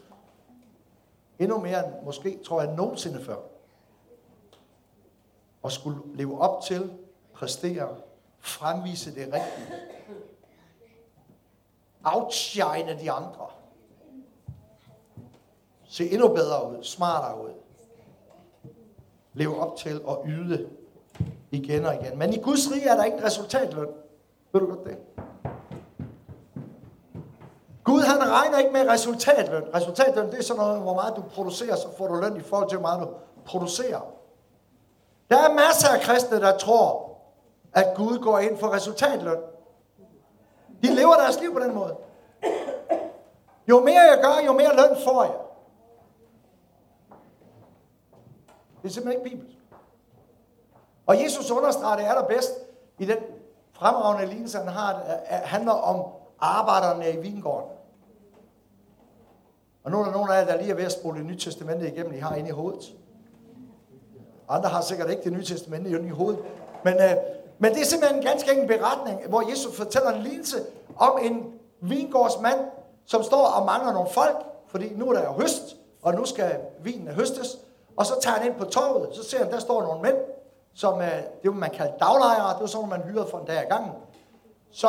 Endnu 1.41 1.59
mere 1.59 1.87
end 1.87 1.95
måske, 2.05 2.39
tror 2.45 2.63
jeg, 2.63 2.75
nogensinde 2.75 3.25
før. 3.25 3.37
Og 5.63 5.73
skulle 5.73 5.99
leve 6.15 6.41
op 6.41 6.63
til, 6.63 6.93
præstere, 7.33 7.97
fremvise 8.39 9.15
det 9.15 9.25
rigtige. 9.33 9.81
Outshine 12.05 12.99
de 13.01 13.11
andre. 13.11 13.47
Se 15.85 16.11
endnu 16.11 16.29
bedre 16.29 16.71
ud, 16.71 16.83
smartere 16.83 17.45
ud. 17.45 17.51
Leve 19.35 19.61
op 19.61 19.77
til 19.77 20.01
at 20.09 20.17
yde 20.27 20.69
igen 21.51 21.87
og 21.87 21.95
igen. 21.95 22.19
Men 22.19 22.33
i 22.33 22.39
Guds 22.39 22.73
rige 22.73 22.89
er 22.89 22.97
der 22.97 23.05
ingen 23.05 23.25
resultatløn. 23.25 23.89
Ved 24.53 24.61
du 24.61 24.67
godt 24.67 24.85
det? 24.85 24.99
Gud 27.85 28.01
han 28.01 28.31
regner 28.31 28.59
ikke 28.59 28.71
med 28.71 28.89
resultatløn. 28.89 29.65
Resultatløn 29.75 30.31
det 30.31 30.39
er 30.39 30.43
sådan 30.43 30.63
noget, 30.63 30.81
hvor 30.81 30.95
meget 30.95 31.17
du 31.17 31.23
producerer, 31.23 31.77
så 31.77 31.89
får 31.99 32.07
du 32.07 32.15
løn 32.15 32.37
i 32.37 32.41
forhold 32.41 32.69
til, 32.69 32.79
hvor 32.79 32.89
meget 32.89 33.09
du 33.09 33.15
producerer. 33.45 34.01
Der 35.31 35.37
er 35.37 35.55
masser 35.55 35.89
af 35.89 36.01
kristne, 36.01 36.41
der 36.41 36.59
tror, 36.59 37.11
at 37.73 37.95
Gud 37.97 38.19
går 38.19 38.39
ind 38.39 38.59
for 38.59 38.73
resultatløn. 38.73 39.39
De 40.83 40.95
lever 40.95 41.15
deres 41.15 41.41
liv 41.41 41.53
på 41.53 41.61
den 41.61 41.75
måde. 41.75 41.97
Jo 43.69 43.81
mere 43.81 44.01
jeg 44.01 44.19
gør, 44.23 44.47
jo 44.47 44.53
mere 44.53 44.77
løn 44.77 44.97
får 45.05 45.23
jeg. 45.23 45.35
Det 48.83 48.89
er 48.89 48.93
simpelthen 48.93 49.27
ikke 49.27 49.37
bibelsk. 49.37 49.59
Og 51.07 51.23
Jesus 51.23 51.51
understreger 51.51 51.97
det 51.97 52.05
allerbedst 52.05 52.51
i 52.99 53.05
den 53.05 53.17
fremragende 53.73 54.27
lignelse, 54.27 54.59
han 54.59 54.69
har, 54.69 55.03
handler 55.29 55.73
om 55.73 56.20
arbejderne 56.41 57.13
i 57.13 57.17
vingården. 57.17 57.71
Og 59.85 59.91
nu 59.91 60.01
er 60.01 60.05
der 60.05 60.13
nogle 60.13 60.35
af 60.35 60.41
jer, 60.41 60.47
der 60.47 60.57
lige 60.57 60.71
er 60.71 60.75
ved 60.75 60.85
at 60.85 60.93
spole 60.93 61.19
det 61.19 61.27
nye 61.27 61.39
testamente 61.39 61.93
igennem, 61.93 62.13
I 62.13 62.19
har 62.19 62.35
inde 62.35 62.49
i 62.49 62.53
hovedet. 62.53 62.95
Andre 64.49 64.69
har 64.69 64.81
sikkert 64.81 65.11
ikke 65.11 65.23
det 65.25 65.33
nye 65.33 65.45
testamente 65.45 65.91
inde 65.91 66.07
i 66.07 66.11
hovedet. 66.11 66.41
Men, 66.85 66.95
øh, 66.95 67.17
men 67.59 67.73
det 67.75 67.81
er 67.81 67.85
simpelthen 67.85 68.19
en 68.19 68.27
ganske 68.27 68.51
enkelt 68.51 68.69
beretning, 68.69 69.29
hvor 69.29 69.51
Jesus 69.51 69.77
fortæller 69.77 70.11
en 70.11 70.23
lignelse 70.23 70.57
om 70.97 71.19
en 71.23 71.53
vingårdsmand, 71.81 72.61
som 73.07 73.23
står 73.23 73.47
og 73.47 73.67
mangler 73.67 73.93
nogle 73.93 74.09
folk, 74.11 74.37
fordi 74.69 74.95
nu 74.95 75.09
er 75.09 75.13
der 75.13 75.25
jo 75.25 75.33
høst, 75.33 75.77
og 76.03 76.15
nu 76.15 76.25
skal 76.25 76.57
vinen 76.83 77.09
høstes. 77.09 77.59
Og 77.97 78.07
så 78.07 78.15
tager 78.23 78.37
han 78.37 78.47
ind 78.47 78.55
på 78.55 78.65
torvet, 78.65 79.17
så 79.17 79.25
ser 79.25 79.39
han, 79.39 79.51
der 79.51 79.59
står 79.59 79.83
nogle 79.83 80.03
mænd, 80.03 80.17
som 80.75 81.01
øh, 81.01 81.09
det 81.43 81.57
man 81.57 81.71
kalder 81.71 81.93
daglejere, 81.99 82.53
det 82.53 82.61
var 82.61 82.67
sådan, 82.67 82.89
man 82.89 83.03
hyrede 83.03 83.27
for 83.31 83.39
en 83.39 83.47
dag 83.47 83.63
i 83.63 83.67
gangen. 83.67 83.93
Så 84.73 84.89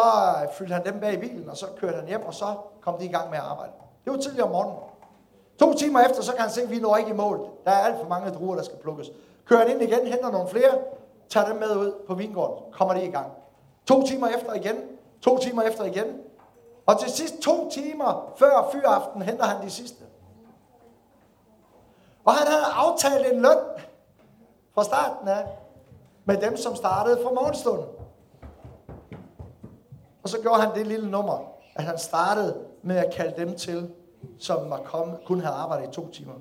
fyldte 0.54 0.74
han 0.74 0.86
dem 0.86 1.00
bag 1.00 1.14
i 1.14 1.18
bilen, 1.18 1.50
og 1.50 1.58
så 1.58 1.66
kørte 1.78 1.98
han 1.98 2.08
hjem, 2.08 2.26
og 2.26 2.34
så 2.34 2.46
kom 2.82 2.98
de 2.98 3.06
i 3.06 3.12
gang 3.12 3.30
med 3.30 3.38
at 3.38 3.44
arbejde. 3.44 3.72
Det 4.06 4.14
var 4.14 4.20
tidligere 4.20 4.46
om 4.46 4.52
morgenen. 4.52 4.78
To 5.60 5.74
timer 5.74 6.00
efter, 6.00 6.22
så 6.22 6.32
kan 6.32 6.42
han 6.42 6.50
se, 6.50 6.62
at 6.62 6.70
vi 6.70 6.80
når 6.80 6.98
ikke 6.98 7.10
i 7.10 7.14
mål. 7.14 7.50
Der 7.66 7.72
er 7.72 7.86
alt 7.86 8.00
for 8.00 8.08
mange 8.08 8.32
druer, 8.32 8.56
der 8.56 8.64
skal 8.64 8.78
plukkes. 8.78 9.12
Kører 9.46 9.60
han 9.60 9.70
ind 9.70 9.82
igen, 9.82 10.08
henter 10.08 10.32
nogle 10.32 10.48
flere, 10.48 10.72
tager 11.30 11.48
dem 11.48 11.56
med 11.56 11.76
ud 11.76 11.94
på 12.08 12.14
vingården, 12.14 12.74
kommer 12.74 12.94
de 12.94 13.06
i 13.06 13.12
gang. 13.12 13.32
To 13.86 14.04
timer 14.04 14.28
efter 14.28 14.54
igen, 14.54 14.76
to 15.22 15.38
timer 15.38 15.62
efter 15.62 15.84
igen. 15.84 16.06
Og 16.86 17.00
til 17.00 17.12
sidst 17.12 17.40
to 17.40 17.70
timer 17.70 18.34
før 18.36 18.70
fyraften 18.72 19.22
henter 19.22 19.46
han 19.46 19.66
de 19.66 19.70
sidste. 19.70 20.04
Og 22.26 22.34
han 22.34 22.48
havde 22.48 22.66
aftalt 22.74 23.34
en 23.34 23.42
løn 23.42 23.58
fra 24.74 24.84
starten 24.84 25.28
af 25.28 25.46
med 26.26 26.38
dem, 26.38 26.58
som 26.58 26.76
startede 26.76 27.20
fra 27.24 27.30
morgenstunden. 27.32 27.86
Og 30.24 30.30
så 30.30 30.42
gjorde 30.42 30.62
han 30.62 30.76
det 30.76 30.88
lille 30.88 31.12
nummer, 31.12 31.38
at 31.76 31.84
han 31.84 31.98
startede 31.98 32.58
med 32.82 32.96
at 32.96 33.14
kalde 33.14 33.34
dem 33.38 33.56
til, 33.56 33.90
som 34.40 34.70
var 34.70 34.78
kommet, 34.78 35.20
kun 35.26 35.42
havde 35.42 35.56
arbejdet 35.56 35.90
i 35.90 35.92
to 35.92 36.12
timer. 36.12 36.34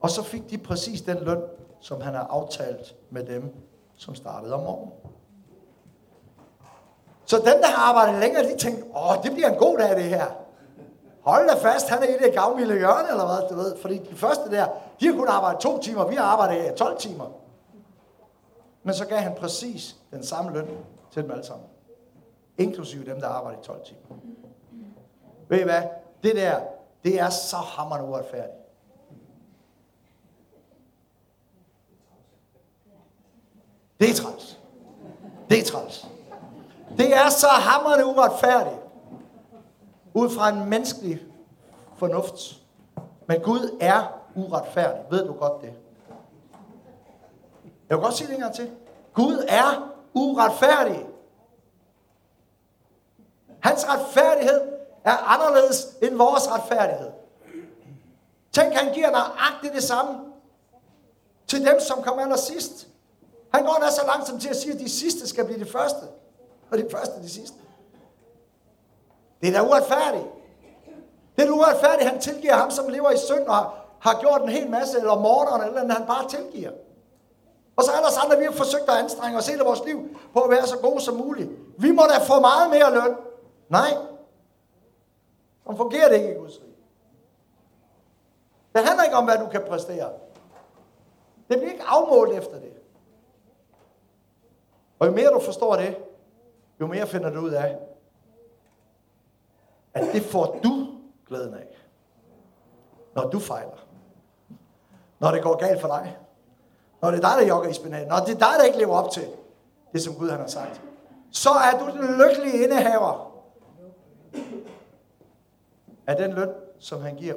Og 0.00 0.10
så 0.10 0.22
fik 0.22 0.50
de 0.50 0.58
præcis 0.58 1.02
den 1.02 1.18
løn, 1.18 1.42
som 1.80 2.00
han 2.00 2.14
har 2.14 2.26
aftalt 2.30 2.96
med 3.10 3.26
dem, 3.26 3.54
som 3.96 4.14
startede 4.14 4.54
om 4.54 4.60
morgenen. 4.60 4.92
Så 7.26 7.36
dem, 7.36 7.60
der 7.62 7.66
har 7.66 7.92
arbejdet 7.92 8.20
længere, 8.20 8.42
de 8.42 8.56
tænkte, 8.56 8.84
åh, 8.96 9.22
det 9.22 9.32
bliver 9.32 9.48
en 9.48 9.58
god 9.58 9.78
dag, 9.78 9.96
det 9.96 10.04
her. 10.04 10.26
Hold 11.22 11.48
da 11.48 11.54
fast, 11.54 11.88
han 11.88 12.02
er 12.02 12.06
i 12.06 12.18
det 12.24 12.34
gavmilde 12.34 12.74
hjørne, 12.78 13.10
eller 13.10 13.26
hvad, 13.26 13.48
du 13.48 13.54
ved. 13.54 13.76
Fordi 13.76 13.98
de 13.98 14.16
første 14.16 14.50
der, 14.50 14.66
de 15.00 15.06
har 15.06 15.14
kun 15.14 15.28
arbejdet 15.28 15.60
to 15.60 15.80
timer, 15.80 16.06
vi 16.06 16.14
har 16.14 16.24
arbejdet 16.24 16.74
12 16.74 16.98
timer. 16.98 17.24
Men 18.82 18.94
så 18.94 19.06
gav 19.06 19.18
han 19.18 19.34
præcis 19.34 19.96
den 20.10 20.24
samme 20.24 20.52
løn 20.52 20.68
til 21.14 21.22
dem 21.22 21.30
alle 21.30 21.44
sammen. 21.44 21.66
Inklusive 22.58 23.04
dem, 23.04 23.20
der 23.20 23.28
arbejder 23.28 23.60
i 23.60 23.64
12 23.64 23.84
timer. 23.84 24.16
Ved 25.48 25.60
I 25.60 25.62
hvad? 25.62 25.82
Det 26.22 26.36
der, 26.36 26.60
det 27.04 27.20
er 27.20 27.30
så 27.30 27.56
hammerende 27.56 28.08
uretfærdigt. 28.08 28.56
Det 34.00 34.10
er 34.10 34.14
træls. 34.14 34.60
Det 35.50 35.58
er 35.58 35.64
træls. 35.64 36.06
Det 36.98 37.16
er 37.16 37.28
så 37.28 37.46
hammerende 37.46 38.06
uretfærdigt. 38.06 38.80
Ud 40.14 40.30
fra 40.30 40.48
en 40.48 40.70
menneskelig 40.70 41.20
fornuft. 41.96 42.62
Men 43.26 43.40
Gud 43.40 43.78
er 43.80 44.20
uretfærdig. 44.34 45.02
Ved 45.10 45.26
du 45.26 45.32
godt 45.32 45.62
det? 45.62 45.72
Jeg 47.88 47.96
vil 47.96 48.04
godt 48.04 48.14
sige 48.14 48.28
det 48.28 48.34
en 48.34 48.40
gang 48.40 48.54
til. 48.54 48.70
Gud 49.12 49.44
er 49.48 49.93
uretfærdig. 50.14 51.06
Hans 53.60 53.88
retfærdighed 53.88 54.60
er 55.04 55.16
anderledes 55.16 55.86
end 56.02 56.14
vores 56.14 56.50
retfærdighed. 56.50 57.10
Tænk, 58.52 58.74
han 58.74 58.94
giver 58.94 59.10
nøjagtigt 59.10 59.74
det 59.74 59.82
samme 59.82 60.20
til 61.46 61.66
dem, 61.66 61.80
som 61.80 62.02
kommer 62.02 62.22
aller 62.22 62.36
sidst. 62.36 62.88
Han 63.54 63.64
går 63.64 63.78
da 63.82 63.90
så 63.90 64.06
langt 64.06 64.28
som 64.28 64.40
til 64.40 64.48
at 64.48 64.56
sige, 64.56 64.72
at 64.72 64.80
de 64.80 64.90
sidste 64.90 65.28
skal 65.28 65.44
blive 65.44 65.64
de 65.64 65.70
første, 65.70 66.06
og 66.70 66.78
de 66.78 66.86
første 66.90 67.22
de 67.22 67.28
sidste. 67.28 67.56
Det 69.40 69.48
er 69.48 69.52
da 69.52 69.68
uretfærdigt. 69.68 70.24
Det 71.36 71.42
er 71.42 71.46
da 71.46 71.52
uretfærdigt, 71.52 72.10
han 72.10 72.20
tilgiver 72.20 72.54
ham, 72.54 72.70
som 72.70 72.88
lever 72.88 73.10
i 73.10 73.18
synd 73.18 73.46
og 73.46 73.70
har 74.00 74.20
gjort 74.20 74.42
en 74.42 74.48
hel 74.48 74.70
masse, 74.70 74.98
eller 74.98 75.18
morderen, 75.18 75.62
eller 75.62 75.80
andet, 75.80 75.96
han 75.96 76.06
bare 76.06 76.28
tilgiver. 76.28 76.70
Og 77.76 77.84
så 77.84 77.90
alle 77.92 78.06
os 78.06 78.16
andre, 78.24 78.38
vi 78.38 78.44
har 78.44 78.52
forsøgt 78.52 78.88
at 78.88 78.96
anstrenge 78.96 79.38
os 79.38 79.48
hele 79.48 79.64
vores 79.64 79.84
liv 79.86 80.18
på 80.32 80.40
at 80.40 80.50
være 80.50 80.66
så 80.66 80.78
gode 80.78 81.00
som 81.00 81.14
muligt. 81.14 81.50
Vi 81.78 81.90
må 81.90 82.02
da 82.02 82.24
få 82.24 82.40
meget 82.40 82.70
mere 82.70 82.94
løn. 82.94 83.16
Nej. 83.68 83.90
Sådan 85.64 85.76
fungerer 85.76 86.08
det 86.08 86.16
ikke 86.16 86.34
i 86.34 86.38
Guds 86.38 86.60
rige. 86.62 86.74
Det 88.74 88.84
handler 88.84 89.04
ikke 89.04 89.16
om, 89.16 89.24
hvad 89.24 89.38
du 89.38 89.46
kan 89.46 89.62
præstere. 89.68 90.10
Det 91.48 91.58
bliver 91.58 91.72
ikke 91.72 91.84
afmålt 91.84 92.32
efter 92.38 92.60
det. 92.60 92.72
Og 94.98 95.06
jo 95.06 95.12
mere 95.12 95.28
du 95.28 95.40
forstår 95.40 95.76
det, 95.76 95.96
jo 96.80 96.86
mere 96.86 97.06
finder 97.06 97.30
du 97.30 97.40
ud 97.40 97.50
af, 97.50 97.78
at 99.94 100.12
det 100.12 100.22
får 100.22 100.60
du 100.64 100.86
glæden 101.28 101.54
af, 101.54 101.66
når 103.14 103.30
du 103.30 103.38
fejler. 103.38 103.86
Når 105.18 105.30
det 105.30 105.42
går 105.42 105.56
galt 105.56 105.80
for 105.80 105.88
dig. 105.88 106.18
Når 107.04 107.10
det 107.10 107.24
er 107.24 107.28
dig, 107.28 107.40
der 107.40 107.48
jogger 107.48 107.68
i 107.68 107.72
spinaten. 107.72 108.08
Når 108.08 108.16
det 108.16 108.34
er 108.34 108.38
dig, 108.38 108.54
der 108.58 108.62
ikke 108.62 108.78
lever 108.78 108.94
op 108.94 109.10
til 109.10 109.26
det, 109.92 110.02
som 110.02 110.14
Gud 110.14 110.30
han 110.30 110.40
har 110.40 110.46
sagt. 110.46 110.80
Så 111.30 111.50
er 111.50 111.78
du 111.78 111.98
den 111.98 112.18
lykkelige 112.18 112.64
indehaver 112.64 113.42
af 116.06 116.16
den 116.16 116.32
løn, 116.32 116.48
som 116.78 117.00
han 117.00 117.16
giver, 117.16 117.34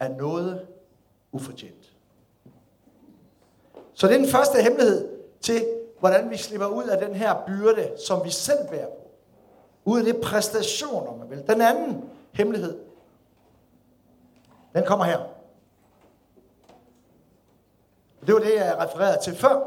er 0.00 0.08
noget 0.08 0.66
ufortjent. 1.32 1.96
Så 3.92 4.06
det 4.06 4.14
er 4.14 4.18
den 4.18 4.28
første 4.28 4.62
hemmelighed 4.62 5.08
til, 5.40 5.66
hvordan 6.00 6.30
vi 6.30 6.36
slipper 6.36 6.66
ud 6.66 6.84
af 6.84 7.06
den 7.06 7.14
her 7.14 7.34
byrde, 7.46 7.90
som 8.06 8.24
vi 8.24 8.30
selv 8.30 8.68
bærer 8.70 8.86
på. 8.86 9.10
Ud 9.84 9.98
af 9.98 10.04
det 10.04 10.20
præstation, 10.20 11.08
om 11.08 11.18
man 11.18 11.30
vil. 11.30 11.46
Den 11.46 11.60
anden 11.60 12.04
hemmelighed, 12.32 12.78
den 14.74 14.84
kommer 14.86 15.04
her. 15.04 15.33
Det 18.26 18.34
var 18.34 18.40
det, 18.40 18.54
jeg 18.54 18.76
refererede 18.78 19.22
til 19.22 19.36
før. 19.36 19.60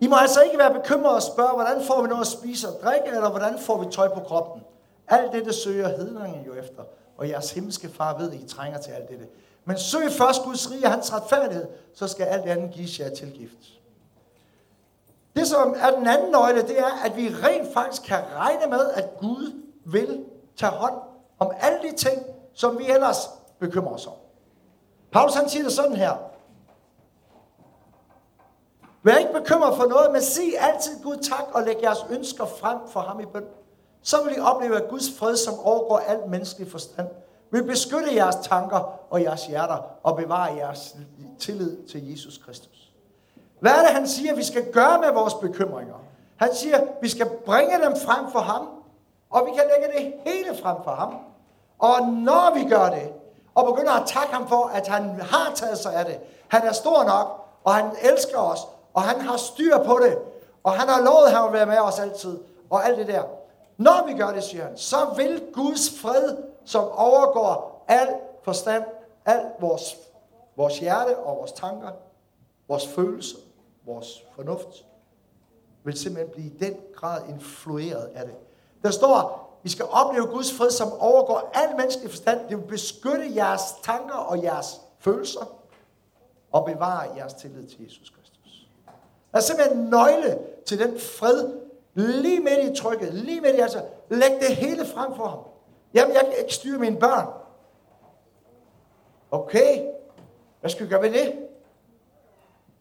I 0.00 0.06
må 0.06 0.16
altså 0.16 0.40
ikke 0.40 0.58
være 0.58 0.74
bekymret 0.74 1.14
og 1.14 1.22
spørge, 1.22 1.54
hvordan 1.54 1.82
får 1.84 2.02
vi 2.02 2.08
noget 2.08 2.20
at 2.20 2.26
spise 2.26 2.68
og 2.68 2.74
drikke, 2.82 3.06
eller 3.06 3.30
hvordan 3.30 3.58
får 3.58 3.84
vi 3.84 3.90
tøj 3.90 4.08
på 4.08 4.20
kroppen. 4.20 4.62
Alt 5.08 5.32
dette 5.32 5.52
søger 5.52 5.88
hedningen 5.88 6.44
jo 6.46 6.54
efter, 6.54 6.82
og 7.16 7.28
jeres 7.28 7.50
himmelske 7.50 7.88
far 7.88 8.18
ved, 8.18 8.32
at 8.32 8.40
I 8.40 8.48
trænger 8.48 8.78
til 8.78 8.90
alt 8.90 9.08
dette. 9.08 9.26
Men 9.64 9.78
søg 9.78 10.10
først 10.10 10.42
Guds 10.42 10.70
rige 10.70 10.84
og 10.86 10.90
hans 10.90 11.12
retfærdighed, 11.12 11.66
så 11.94 12.06
skal 12.06 12.24
alt 12.24 12.44
andet 12.44 12.70
gives 12.70 13.00
jer 13.00 13.10
tilgift. 13.10 13.58
Det, 15.36 15.46
som 15.46 15.74
er 15.78 15.90
den 15.90 16.06
anden 16.06 16.30
nøgle, 16.30 16.62
det 16.62 16.78
er, 16.78 17.04
at 17.04 17.16
vi 17.16 17.28
rent 17.28 17.72
faktisk 17.74 18.02
kan 18.02 18.18
regne 18.36 18.66
med, 18.70 18.90
at 18.94 19.18
Gud 19.18 19.62
vil 19.84 20.24
tage 20.56 20.72
hånd 20.72 20.94
om 21.38 21.50
alle 21.60 21.78
de 21.90 21.96
ting, 21.96 22.22
som 22.54 22.78
vi 22.78 22.90
ellers 22.90 23.30
bekymrer 23.58 23.94
os 23.94 24.06
om. 24.06 24.12
Paulus 25.12 25.34
han 25.34 25.48
siger 25.48 25.62
det 25.62 25.72
sådan 25.72 25.96
her. 25.96 26.12
Vær 29.08 29.16
ikke 29.16 29.32
bekymret 29.32 29.76
for 29.76 29.86
noget, 29.86 30.12
men 30.12 30.22
sig 30.22 30.52
altid 30.60 31.02
Gud 31.02 31.16
tak 31.16 31.44
og 31.54 31.62
læg 31.62 31.82
jeres 31.82 32.06
ønsker 32.10 32.46
frem 32.46 32.78
for 32.88 33.00
ham 33.00 33.20
i 33.20 33.26
bøn. 33.26 33.44
Så 34.02 34.24
vil 34.24 34.36
I 34.36 34.40
opleve, 34.40 34.76
at 34.76 34.88
Guds 34.88 35.18
fred, 35.18 35.36
som 35.36 35.54
overgår 35.58 35.98
alt 35.98 36.30
menneskelig 36.30 36.70
forstand, 36.70 37.08
vil 37.50 37.64
beskytte 37.64 38.14
jeres 38.14 38.36
tanker 38.36 38.98
og 39.10 39.22
jeres 39.22 39.46
hjerter 39.46 39.76
og 40.02 40.16
bevare 40.16 40.54
jeres 40.54 40.96
tillid 41.38 41.88
til 41.88 42.10
Jesus 42.10 42.38
Kristus. 42.38 42.92
Hvad 43.60 43.72
er 43.72 43.80
det, 43.80 43.90
han 43.90 44.08
siger, 44.08 44.34
vi 44.34 44.42
skal 44.42 44.72
gøre 44.72 45.00
med 45.00 45.12
vores 45.12 45.34
bekymringer? 45.34 45.94
Han 46.36 46.54
siger, 46.54 46.80
vi 47.02 47.08
skal 47.08 47.30
bringe 47.46 47.84
dem 47.84 47.96
frem 47.96 48.32
for 48.32 48.40
ham, 48.40 48.68
og 49.30 49.46
vi 49.46 49.50
kan 49.50 49.64
lægge 49.76 49.98
det 49.98 50.32
hele 50.32 50.56
frem 50.62 50.76
for 50.84 50.90
ham. 50.90 51.14
Og 51.78 52.08
når 52.08 52.54
vi 52.54 52.68
gør 52.68 52.90
det, 52.90 53.12
og 53.54 53.66
begynder 53.66 53.92
at 53.92 54.06
takke 54.06 54.32
ham 54.32 54.48
for, 54.48 54.66
at 54.74 54.88
han 54.88 55.20
har 55.20 55.52
taget 55.54 55.78
sig 55.78 55.94
af 55.94 56.04
det, 56.04 56.18
han 56.48 56.66
er 56.66 56.72
stor 56.72 57.04
nok, 57.04 57.44
og 57.64 57.74
han 57.74 57.90
elsker 58.02 58.38
os, 58.38 58.60
og 58.94 59.02
han 59.02 59.20
har 59.20 59.36
styr 59.36 59.78
på 59.84 59.98
det, 60.02 60.18
og 60.64 60.72
han 60.72 60.88
har 60.88 61.00
lovet, 61.00 61.26
at 61.26 61.32
han 61.32 61.44
vil 61.44 61.52
være 61.52 61.66
med 61.66 61.78
os 61.78 61.98
altid, 61.98 62.38
og 62.70 62.86
alt 62.86 62.98
det 62.98 63.06
der. 63.06 63.22
Når 63.76 64.06
vi 64.06 64.18
gør 64.18 64.32
det, 64.32 64.44
siger 64.44 64.64
han, 64.64 64.78
så 64.78 64.96
vil 65.16 65.42
Guds 65.52 66.00
fred, 66.00 66.36
som 66.64 66.84
overgår 66.84 67.84
al 67.88 68.08
forstand, 68.42 68.84
al 69.24 69.40
vores, 69.60 69.96
vores 70.56 70.78
hjerte 70.78 71.18
og 71.18 71.36
vores 71.36 71.52
tanker, 71.52 71.90
vores 72.68 72.86
følelser, 72.88 73.38
vores 73.86 74.24
fornuft, 74.36 74.84
vil 75.84 75.98
simpelthen 75.98 76.32
blive 76.32 76.46
i 76.46 76.58
den 76.58 76.76
grad 76.94 77.22
influeret 77.28 78.10
af 78.14 78.26
det. 78.26 78.34
Der 78.82 78.90
står, 78.90 79.48
vi 79.62 79.68
skal 79.68 79.86
opleve 79.90 80.26
Guds 80.26 80.52
fred, 80.52 80.70
som 80.70 80.92
overgår 80.92 81.50
al 81.54 81.76
menneskelig 81.76 82.10
forstand. 82.10 82.48
Det 82.48 82.56
vil 82.56 82.64
beskytte 82.64 83.34
jeres 83.34 83.62
tanker 83.82 84.14
og 84.14 84.42
jeres 84.42 84.80
følelser, 84.98 85.46
og 86.52 86.64
bevare 86.64 87.16
jeres 87.16 87.34
tillid 87.34 87.66
til 87.68 87.84
Jesus 87.84 88.10
Kristus. 88.10 88.27
Der 89.32 89.38
er 89.38 89.42
simpelthen 89.42 89.78
en 89.78 89.90
nøgle 89.90 90.38
til 90.66 90.78
den 90.78 90.98
fred, 90.98 91.52
lige 91.94 92.40
midt 92.40 92.58
i 92.58 92.82
trykket, 92.82 93.14
lige 93.14 93.40
midt 93.40 93.56
i, 93.56 93.60
altså, 93.60 93.82
læg 94.08 94.30
det 94.40 94.56
hele 94.56 94.86
frem 94.86 95.14
for 95.16 95.26
ham. 95.26 95.38
Jamen, 95.94 96.14
jeg 96.14 96.22
kan 96.24 96.32
ikke 96.38 96.54
styre 96.54 96.78
mine 96.78 96.96
børn. 96.96 97.26
Okay, 99.30 99.86
hvad 100.60 100.70
skal 100.70 100.86
vi 100.86 100.90
gøre 100.90 101.02
ved 101.02 101.12
det? 101.12 101.34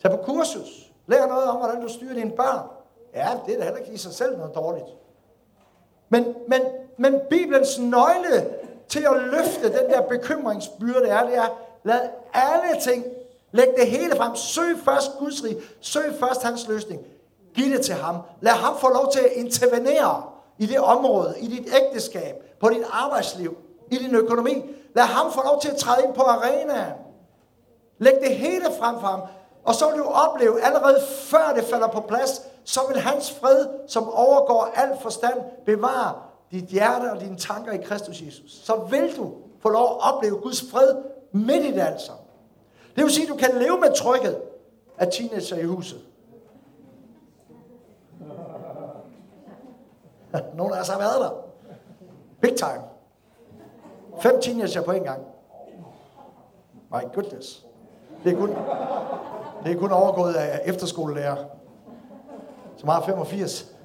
Tag 0.01 0.12
på 0.12 0.17
kursus. 0.17 0.93
Lær 1.07 1.27
noget 1.27 1.43
om, 1.43 1.57
hvordan 1.57 1.81
du 1.81 1.88
styrer 1.88 2.13
dine 2.13 2.31
børn. 2.31 2.67
Ja, 3.13 3.29
det 3.45 3.53
er 3.53 3.57
da 3.57 3.63
heller 3.63 3.79
ikke 3.79 3.91
i 3.91 3.97
sig 3.97 4.13
selv 4.13 4.38
noget 4.38 4.55
dårligt. 4.55 4.88
Men, 6.10 6.36
men, 6.47 6.62
men 6.97 7.19
Bibelens 7.29 7.79
nøgle 7.79 8.49
til 8.88 9.07
at 9.12 9.23
løfte 9.23 9.79
den 9.79 9.89
der 9.89 10.01
bekymringsbyrde 10.01 11.07
er, 11.07 11.25
det 11.25 11.36
er, 11.36 11.60
lad 11.83 12.10
alle 12.33 12.81
ting, 12.81 13.05
læg 13.58 13.67
det 13.78 13.88
hele 13.88 14.15
frem. 14.15 14.36
Søg 14.36 14.78
først 14.86 15.12
Guds 15.20 15.43
rig. 15.43 15.58
Søg 15.82 16.13
først 16.20 16.43
hans 16.43 16.67
løsning. 16.67 17.02
Giv 17.56 17.74
det 17.74 17.82
til 17.82 17.96
ham. 17.96 18.15
Lad 18.41 18.54
ham 18.54 18.78
få 18.78 18.89
lov 18.89 19.12
til 19.12 19.20
at 19.20 19.32
intervenere 19.36 20.24
i 20.58 20.65
det 20.65 20.80
område, 20.80 21.36
i 21.39 21.48
dit 21.48 21.74
ægteskab, 21.76 22.36
på 22.60 22.70
dit 22.70 22.84
arbejdsliv, 22.91 23.58
i 23.91 23.96
din 23.96 24.15
økonomi. 24.15 24.63
Lad 24.96 25.04
ham 25.04 25.32
få 25.32 25.43
lov 25.43 25.62
til 25.62 25.70
at 25.70 25.76
træde 25.76 26.06
ind 26.06 26.13
på 26.13 26.22
arenaen. 26.22 26.93
Læg 27.98 28.13
det 28.22 28.36
hele 28.36 28.65
frem 28.80 29.00
for 29.00 29.08
ham. 29.08 29.22
Og 29.65 29.76
så 29.76 29.89
vil 29.89 30.00
du 30.00 30.04
opleve, 30.04 30.62
allerede 30.62 31.02
før 31.20 31.54
det 31.56 31.63
falder 31.63 31.88
på 31.88 32.02
plads, 32.02 32.41
så 32.65 32.82
vil 32.88 33.02
hans 33.02 33.32
fred, 33.32 33.65
som 33.88 34.13
overgår 34.13 34.72
al 34.76 34.89
forstand, 35.02 35.41
bevare 35.65 36.13
dit 36.52 36.65
hjerte 36.65 37.12
og 37.12 37.20
dine 37.20 37.38
tanker 37.38 37.72
i 37.72 37.78
Kristus 37.78 38.22
Jesus. 38.22 38.52
Så 38.63 38.76
vil 38.89 39.17
du 39.17 39.32
få 39.62 39.70
lov 39.70 39.86
at 39.86 40.13
opleve 40.13 40.36
Guds 40.36 40.63
fred 40.72 40.96
midt 41.32 41.65
i 41.65 41.72
det 41.72 41.82
alt 41.82 42.02
sammen. 42.02 42.26
Det 42.97 43.05
vil 43.05 43.13
sige, 43.13 43.23
at 43.23 43.29
du 43.29 43.36
kan 43.36 43.49
leve 43.62 43.79
med 43.79 43.95
trykket 43.95 44.41
af 44.97 45.07
teenager 45.12 45.57
i 45.57 45.63
huset. 45.63 46.01
Nogle 50.57 50.75
af 50.75 50.81
os 50.81 50.88
har 50.88 50.97
været 50.97 51.21
der. 51.21 51.31
Big 52.41 52.55
time. 52.55 52.83
Fem 54.21 54.41
teenager 54.41 54.81
på 54.81 54.91
en 54.91 55.03
gang. 55.03 55.21
My 56.91 57.13
goodness. 57.13 57.65
Det 58.23 58.33
er 58.33 58.38
kun, 58.38 58.49
det 59.63 59.71
er 59.75 59.79
kun 59.79 59.91
overgået 59.91 60.33
af 60.33 60.62
efterskolelærer, 60.65 61.45
som 62.77 62.89
har 62.89 63.01
85. 63.01 63.75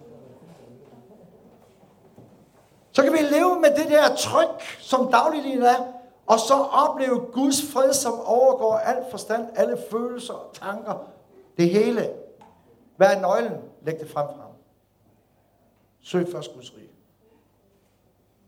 Så 2.92 3.03
kan 3.03 3.12
vi 3.12 3.18
leve 3.18 3.61
med 3.61 3.70
det 3.77 3.90
der 3.90 4.16
tryk, 4.16 4.62
som 4.81 5.11
dagligdagen 5.12 5.62
er, 5.62 6.02
og 6.27 6.39
så 6.39 6.55
opleve 6.55 7.21
Guds 7.33 7.73
fred, 7.73 7.93
som 7.93 8.21
overgår 8.21 8.75
alt 8.75 9.11
forstand, 9.11 9.49
alle 9.55 9.79
følelser 9.91 10.35
og 10.35 10.55
tanker. 10.55 10.95
Det 11.57 11.71
hele. 11.71 12.11
Hvad 12.97 13.17
er 13.17 13.21
nøglen? 13.21 13.61
Læg 13.83 14.01
det 14.01 14.11
frem 14.11 14.29
for 14.29 14.43
ham. 14.43 14.51
Søg 16.01 16.29
først 16.33 16.55
Guds 16.55 16.77
rige. 16.77 16.91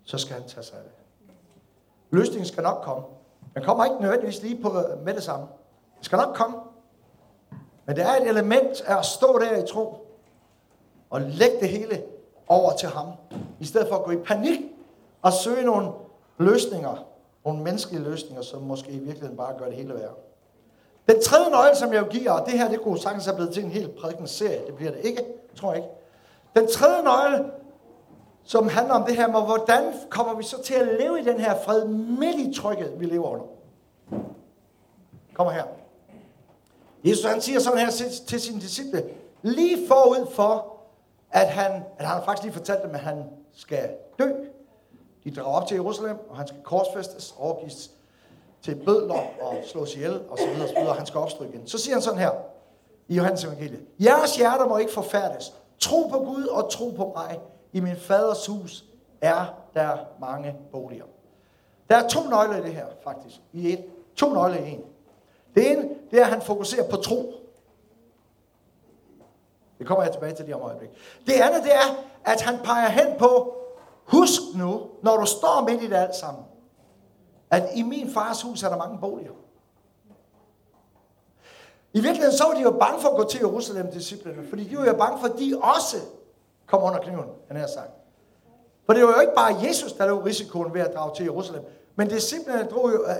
Så 0.04 0.18
skal 0.18 0.34
han 0.34 0.48
tage 0.48 0.64
sig 0.64 0.78
af 0.78 0.84
det. 0.84 0.92
Løsningen 2.10 2.46
skal 2.46 2.62
nok 2.62 2.80
komme. 2.82 3.04
Den 3.54 3.62
kommer 3.62 3.84
ikke 3.84 4.00
nødvendigvis 4.00 4.42
lige 4.42 4.62
på, 4.62 4.72
med 5.04 5.14
det 5.14 5.22
samme. 5.22 5.46
Den 5.96 6.04
skal 6.04 6.16
nok 6.16 6.36
komme. 6.36 6.56
Men 7.86 7.96
det 7.96 8.04
er 8.04 8.12
et 8.12 8.28
element 8.28 8.80
af 8.80 8.98
at 8.98 9.04
stå 9.04 9.38
der 9.38 9.64
i 9.64 9.66
tro 9.66 10.06
og 11.10 11.20
lægge 11.20 11.60
det 11.60 11.68
hele 11.68 12.02
over 12.48 12.76
til 12.76 12.88
ham. 12.88 13.12
I 13.60 13.64
stedet 13.64 13.88
for 13.88 13.96
at 13.96 14.04
gå 14.04 14.10
i 14.10 14.16
panik 14.16 14.60
og 15.22 15.32
søge 15.32 15.64
nogle 15.64 15.92
løsninger, 16.38 17.04
nogle 17.44 17.62
menneskelige 17.62 18.04
løsninger, 18.04 18.42
som 18.42 18.62
måske 18.62 18.90
i 18.90 18.98
virkeligheden 18.98 19.36
bare 19.36 19.58
gør 19.58 19.66
det 19.66 19.74
hele 19.74 19.94
værre. 19.94 20.14
Den 21.08 21.22
tredje 21.22 21.50
nøgle, 21.50 21.76
som 21.76 21.92
jeg 21.92 22.04
giver, 22.10 22.32
og 22.32 22.46
det 22.46 22.58
her, 22.58 22.68
det 22.68 22.80
kunne 22.80 22.98
sagtens 22.98 23.24
have 23.24 23.36
blevet 23.36 23.54
til 23.54 23.64
en 23.64 23.70
helt 23.70 23.96
prædikenserie, 23.96 24.66
det 24.66 24.74
bliver 24.74 24.90
det 24.90 25.00
ikke, 25.04 25.24
tror 25.56 25.72
jeg 25.72 25.82
ikke. 25.82 25.94
Den 26.56 26.68
tredje 26.68 27.02
nøgle, 27.02 27.44
som 28.44 28.68
handler 28.68 28.94
om 28.94 29.04
det 29.04 29.16
her 29.16 29.26
med, 29.26 29.40
hvordan 29.40 29.92
kommer 30.10 30.34
vi 30.34 30.42
så 30.42 30.62
til 30.62 30.74
at 30.74 30.86
leve 30.86 31.20
i 31.20 31.24
den 31.24 31.40
her 31.40 31.54
fred 31.64 31.84
midt 31.88 32.36
i 32.36 32.60
trykket, 32.60 32.92
vi 33.00 33.06
lever 33.06 33.28
under. 33.28 33.46
Kommer 35.34 35.52
her. 35.52 35.64
Jesus 37.04 37.24
han 37.24 37.40
siger 37.40 37.60
sådan 37.60 37.78
her 37.78 37.90
til, 38.26 38.40
sine 38.40 38.60
disciple, 38.60 39.04
lige 39.42 39.88
forud 39.88 40.26
for, 40.32 40.76
at 41.30 41.48
han, 41.48 41.72
at 41.72 42.06
han 42.06 42.16
har 42.16 42.24
faktisk 42.24 42.42
lige 42.42 42.52
fortalt 42.52 42.82
dem, 42.82 42.94
at 42.94 43.00
han 43.00 43.24
skal 43.54 43.88
dø. 44.18 44.30
De 45.24 45.34
drager 45.34 45.60
op 45.60 45.66
til 45.66 45.74
Jerusalem, 45.74 46.16
og 46.30 46.36
han 46.36 46.46
skal 46.46 46.62
korsfæstes, 46.62 47.34
overgives 47.38 47.90
til 48.62 48.74
bødler 48.84 49.22
og 49.40 49.56
slås 49.64 49.94
ihjel, 49.94 50.22
og 50.28 50.38
så 50.38 50.46
videre, 50.46 50.62
og 50.62 50.68
så 50.68 50.74
videre. 50.78 50.94
Han 50.94 51.06
skal 51.06 51.20
opstå 51.20 51.44
igen. 51.44 51.66
Så 51.66 51.78
siger 51.78 51.94
han 51.94 52.02
sådan 52.02 52.18
her, 52.18 52.30
i 53.08 53.16
Johannes 53.16 53.44
evangelie. 53.44 53.80
Jeres 54.00 54.36
hjerter 54.36 54.68
må 54.68 54.76
ikke 54.76 54.92
forfærdes. 54.92 55.54
Tro 55.78 56.06
på 56.06 56.18
Gud 56.18 56.44
og 56.44 56.70
tro 56.70 56.90
på 56.90 57.12
mig. 57.16 57.40
I 57.72 57.80
min 57.80 57.96
faders 57.96 58.46
hus 58.46 58.84
er 59.20 59.46
der 59.74 59.96
mange 60.20 60.56
boliger. 60.72 61.04
Der 61.90 61.96
er 61.96 62.08
to 62.08 62.28
nøgler 62.28 62.56
i 62.56 62.62
det 62.62 62.74
her, 62.74 62.86
faktisk. 63.04 63.36
I 63.52 63.72
et. 63.72 63.84
To 64.16 64.32
nøgler 64.32 64.58
i 64.58 64.70
en. 64.70 64.84
Det 65.54 65.70
ene, 65.72 65.88
det 66.10 66.18
er, 66.18 66.24
at 66.24 66.30
han 66.30 66.42
fokuserer 66.42 66.88
på 66.90 66.96
tro. 66.96 67.34
Det 69.78 69.86
kommer 69.86 70.04
jeg 70.04 70.12
tilbage 70.12 70.34
til 70.34 70.44
lige 70.44 70.54
om 70.54 70.60
et 70.60 70.64
øjeblik. 70.64 70.90
Det 71.26 71.32
andet, 71.32 71.62
det 71.62 71.74
er, 71.74 72.04
at 72.24 72.40
han 72.40 72.58
peger 72.64 72.88
hen 72.88 73.18
på, 73.18 73.56
husk 74.04 74.40
nu, 74.54 74.90
når 75.02 75.16
du 75.16 75.26
står 75.26 75.64
midt 75.68 75.82
i 75.82 75.86
det 75.86 75.96
alt 75.96 76.14
sammen, 76.14 76.44
at 77.50 77.70
i 77.74 77.82
min 77.82 78.10
fars 78.10 78.42
hus 78.42 78.62
er 78.62 78.68
der 78.68 78.76
mange 78.76 78.98
boliger. 78.98 79.32
I 81.92 82.00
virkeligheden 82.00 82.36
så 82.36 82.44
var 82.44 82.54
de 82.54 82.60
jo 82.60 82.70
bange 82.70 83.00
for 83.00 83.08
at 83.08 83.16
gå 83.16 83.28
til 83.28 83.40
Jerusalem, 83.40 83.90
disciplene, 83.90 84.48
fordi 84.48 84.64
de 84.64 84.76
var 84.76 84.84
jo 84.84 84.96
bange 84.96 85.18
for, 85.20 85.26
at 85.26 85.38
de 85.38 85.60
også 85.62 85.96
kom 86.66 86.82
under 86.82 86.98
kniven, 86.98 87.30
han 87.48 87.56
har 87.56 87.66
sagt. 87.66 87.90
For 88.86 88.92
det 88.92 89.04
var 89.04 89.12
jo 89.12 89.20
ikke 89.20 89.34
bare 89.36 89.56
Jesus, 89.62 89.92
der 89.92 90.06
lå 90.06 90.24
risikoen 90.24 90.74
ved 90.74 90.80
at 90.80 90.94
drage 90.94 91.14
til 91.14 91.24
Jerusalem, 91.24 91.62
men 91.96 92.08
disciplene 92.08 92.64
drog 92.64 92.92
jo, 92.92 93.04
øh, 93.04 93.16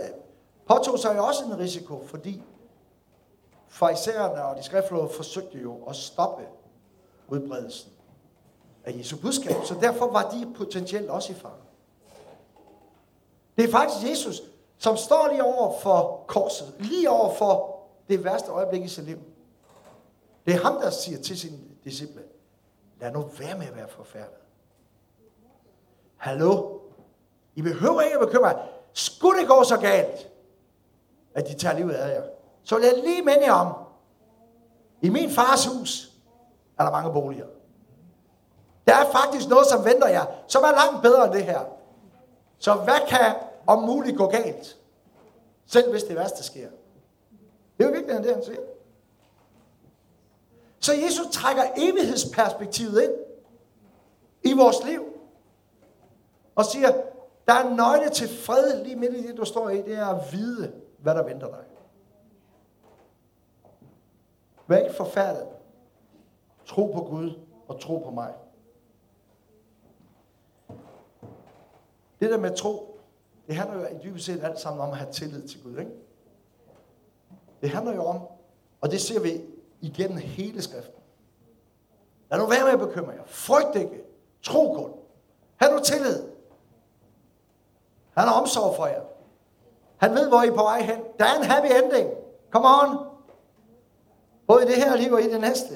påtog 0.67 0.99
sig 0.99 1.17
jo 1.17 1.25
også 1.25 1.45
en 1.45 1.59
risiko, 1.59 2.07
fordi 2.07 2.43
farisæerne 3.69 4.45
og 4.45 4.57
de 4.57 4.63
skriftlåde 4.63 5.09
forsøgte 5.09 5.59
jo 5.59 5.85
at 5.89 5.97
stoppe 5.97 6.43
udbredelsen 7.29 7.94
af 8.85 8.99
Jesu 8.99 9.17
budskab, 9.17 9.57
så 9.65 9.75
derfor 9.81 10.11
var 10.11 10.31
de 10.31 10.53
potentielt 10.57 11.11
også 11.11 11.33
i 11.33 11.37
fare. 11.37 11.53
Det 13.57 13.65
er 13.65 13.71
faktisk 13.71 14.11
Jesus, 14.11 14.43
som 14.79 14.97
står 14.97 15.29
lige 15.31 15.45
over 15.45 15.79
for 15.81 16.25
korset, 16.27 16.75
lige 16.79 17.11
over 17.11 17.35
for 17.35 17.81
det 18.09 18.25
værste 18.25 18.51
øjeblik 18.51 18.85
i 18.85 18.89
sit 18.89 19.05
liv. 19.05 19.19
Det 20.47 20.55
er 20.55 20.59
ham, 20.59 20.81
der 20.81 20.91
siger 20.91 21.23
til 21.23 21.39
sine 21.39 21.59
disciple, 21.85 22.23
lad 23.01 23.13
nu 23.13 23.31
være 23.39 23.59
med 23.59 23.67
at 23.67 23.77
være 23.77 23.89
forfærdet. 23.89 24.35
Hallo? 26.17 26.79
I 27.55 27.63
behøver 27.63 28.01
ikke 28.01 28.19
at 28.19 28.27
bekymre 28.27 28.49
jer. 28.49 28.67
Skulle 28.93 29.41
det 29.41 29.49
gå 29.49 29.65
så 29.65 29.77
galt, 29.77 30.31
at 31.35 31.49
de 31.49 31.55
tager 31.55 31.77
livet 31.77 31.93
af 31.93 32.15
jer, 32.15 32.23
så 32.63 32.79
lad 32.79 33.03
lige 33.05 33.23
minde 33.23 33.49
om, 33.49 33.75
i 35.03 35.09
min 35.09 35.31
fars 35.31 35.67
hus 35.67 36.13
er 36.79 36.85
der 36.85 36.91
mange 36.91 37.13
boliger. 37.13 37.47
Der 38.87 38.95
er 38.95 39.11
faktisk 39.13 39.49
noget, 39.49 39.67
som 39.67 39.85
venter 39.85 40.09
jer, 40.09 40.25
som 40.47 40.63
er 40.63 40.71
langt 40.71 41.03
bedre 41.03 41.25
end 41.25 41.33
det 41.33 41.45
her. 41.45 41.61
Så 42.59 42.75
hvad 42.75 43.09
kan 43.09 43.35
om 43.67 43.83
muligt 43.83 44.17
gå 44.17 44.27
galt? 44.27 44.79
Selv 45.67 45.91
hvis 45.91 46.03
det 46.03 46.17
værste 46.17 46.43
sker. 46.43 46.69
Det 47.79 47.85
er 47.85 47.89
jo 47.89 47.93
virkelig 47.93 48.25
det, 48.25 48.35
han 48.35 48.45
siger. 48.45 48.61
Så 50.81 50.93
Jesus 50.93 51.27
trækker 51.33 51.63
evighedsperspektivet 51.77 53.03
ind 53.03 53.13
i 54.43 54.53
vores 54.53 54.85
liv. 54.85 55.05
Og 56.55 56.65
siger, 56.65 56.89
der 57.49 57.53
er 57.53 57.75
nøgle 57.75 58.11
til 58.11 58.29
fred 58.29 58.85
lige 58.85 58.97
midt 58.97 59.15
i 59.15 59.27
det, 59.27 59.37
du 59.37 59.45
står 59.45 59.69
i. 59.69 59.83
Det 59.83 59.95
er 59.95 60.07
at 60.07 60.33
vide, 60.33 60.73
hvad 60.99 61.15
der 61.15 61.23
venter 61.23 61.47
dig. 61.47 61.65
Vær 64.67 64.77
ikke 64.77 64.95
forfærdet. 64.95 65.47
Tro 66.67 66.87
på 66.87 67.01
Gud 67.01 67.39
og 67.69 67.81
tro 67.81 67.99
på 67.99 68.11
mig. 68.11 68.35
Det 72.25 72.33
der 72.33 72.39
med 72.39 72.57
tro, 72.57 73.01
det 73.47 73.55
handler 73.55 73.81
jo 73.81 73.87
i 73.87 73.99
dybest 74.03 74.27
set 74.27 74.45
alt 74.45 74.61
sammen 74.61 74.81
om 74.81 74.91
at 74.91 74.97
have 74.97 75.13
tillid 75.13 75.49
til 75.49 75.63
Gud. 75.63 75.79
Ikke? 75.79 75.91
Det 77.61 77.71
handler 77.71 77.95
jo 77.95 78.05
om, 78.05 78.21
og 78.81 78.91
det 78.91 79.01
ser 79.01 79.21
vi 79.21 79.41
igennem 79.81 80.19
hele 80.19 80.63
skriften. 80.63 81.03
Lad 82.31 82.39
nu 82.39 82.47
være 82.47 82.65
med 82.65 82.73
at 82.73 82.79
bekymre 82.89 83.13
jer. 83.13 83.23
Frygt 83.27 83.77
ikke. 83.77 84.05
Tro 84.43 84.75
kun. 84.75 84.93
Ha' 85.57 85.71
nu 85.71 85.79
tillid. 85.79 86.23
Han 88.17 88.29
har 88.29 88.41
omsorg 88.41 88.77
for 88.77 88.87
jer. 88.87 89.03
Han 89.97 90.15
ved, 90.15 90.29
hvor 90.29 90.43
I 90.43 90.47
er 90.47 90.55
på 90.55 90.63
vej 90.63 90.81
hen. 90.81 91.01
Der 91.19 91.25
er 91.25 91.39
en 91.39 91.45
happy 91.45 91.67
ending. 91.67 92.11
Come 92.51 92.67
on. 92.67 93.07
Både 94.47 94.65
i 94.65 94.67
det 94.67 94.77
her 94.77 94.97
liv 94.97 95.13
og 95.13 95.23
i 95.23 95.33
det 95.33 95.41
næste. 95.41 95.75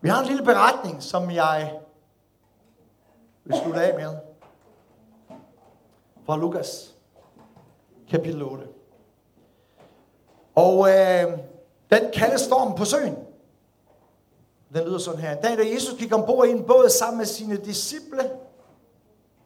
Vi 0.00 0.08
har 0.08 0.20
en 0.20 0.26
lille 0.26 0.44
beretning, 0.44 1.02
som 1.02 1.30
jeg 1.30 1.80
vil 3.48 3.56
slutte 3.62 3.80
af 3.80 3.94
med. 3.94 4.16
Fra 6.26 6.36
Lukas, 6.36 6.94
kapitel 8.10 8.42
8. 8.42 8.64
Og 10.54 10.88
øh, 10.90 11.38
den 11.90 12.10
kaldes 12.12 12.40
stormen 12.40 12.74
på 12.74 12.84
søen. 12.84 13.16
Den 14.74 14.84
lyder 14.84 14.98
sådan 14.98 15.20
her. 15.20 15.36
En 15.36 15.42
dag, 15.42 15.58
da 15.58 15.62
Jesus 15.74 15.98
gik 15.98 16.14
ombord 16.14 16.46
i 16.46 16.50
en 16.50 16.64
båd 16.64 16.88
sammen 16.88 17.18
med 17.18 17.26
sine 17.26 17.56
disciple, 17.56 18.30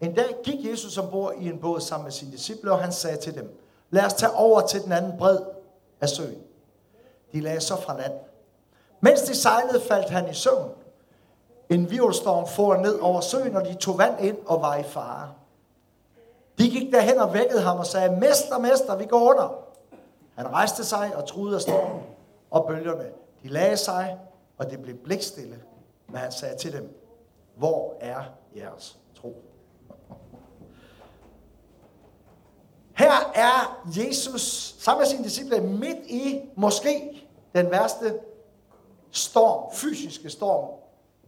en 0.01 0.13
dag 0.15 0.35
gik 0.43 0.65
Jesus 0.71 0.97
ombord 0.97 1.33
i 1.39 1.49
en 1.49 1.59
båd 1.59 1.79
sammen 1.79 2.03
med 2.03 2.11
sine 2.11 2.31
disciple, 2.31 2.71
og 2.71 2.79
han 2.79 2.91
sagde 2.91 3.17
til 3.17 3.35
dem, 3.35 3.59
lad 3.89 4.05
os 4.05 4.13
tage 4.13 4.31
over 4.31 4.61
til 4.61 4.81
den 4.81 4.91
anden 4.91 5.17
bred 5.17 5.39
af 6.01 6.09
søen. 6.09 6.41
De 7.31 7.41
lagde 7.41 7.61
så 7.61 7.75
fra 7.75 7.97
land. 7.97 8.13
Mens 9.01 9.21
de 9.21 9.35
sejlede, 9.35 9.81
faldt 9.81 10.09
han 10.09 10.29
i 10.29 10.33
søvn. 10.33 10.69
En 11.73 11.91
virvelstorm 11.91 12.47
for 12.47 12.75
ned 12.75 12.99
over 12.99 13.21
søen, 13.21 13.55
og 13.55 13.65
de 13.65 13.73
tog 13.73 13.97
vand 13.97 14.19
ind 14.19 14.37
og 14.45 14.61
var 14.61 14.75
i 14.75 14.83
fare. 14.83 15.33
De 16.57 16.69
gik 16.69 16.91
derhen 16.91 17.17
og 17.17 17.33
vækkede 17.33 17.61
ham 17.61 17.77
og 17.77 17.85
sagde, 17.85 18.19
Mester, 18.19 18.57
mester, 18.57 18.95
vi 18.95 19.05
går 19.05 19.29
under. 19.29 19.55
Han 20.35 20.47
rejste 20.47 20.83
sig 20.83 21.15
og 21.15 21.27
truede 21.27 21.55
af 21.55 21.61
stormen 21.61 22.01
og 22.51 22.67
bølgerne. 22.67 23.05
De 23.43 23.47
lagde 23.47 23.77
sig, 23.77 24.19
og 24.57 24.71
det 24.71 24.81
blev 24.81 24.95
blikstille. 24.95 25.59
Men 26.07 26.17
han 26.17 26.31
sagde 26.31 26.57
til 26.57 26.73
dem, 26.73 26.99
hvor 27.55 27.93
er 27.99 28.21
jeres 28.55 28.97
tro? 29.15 29.35
Her 32.97 33.31
er 33.35 33.83
Jesus 33.85 34.75
sammen 34.79 35.01
med 35.01 35.07
sine 35.07 35.23
disciple 35.23 35.61
midt 35.61 36.05
i 36.07 36.41
måske 36.55 37.27
den 37.55 37.71
værste 37.71 38.19
storm, 39.11 39.75
fysiske 39.75 40.29
storm, 40.29 40.82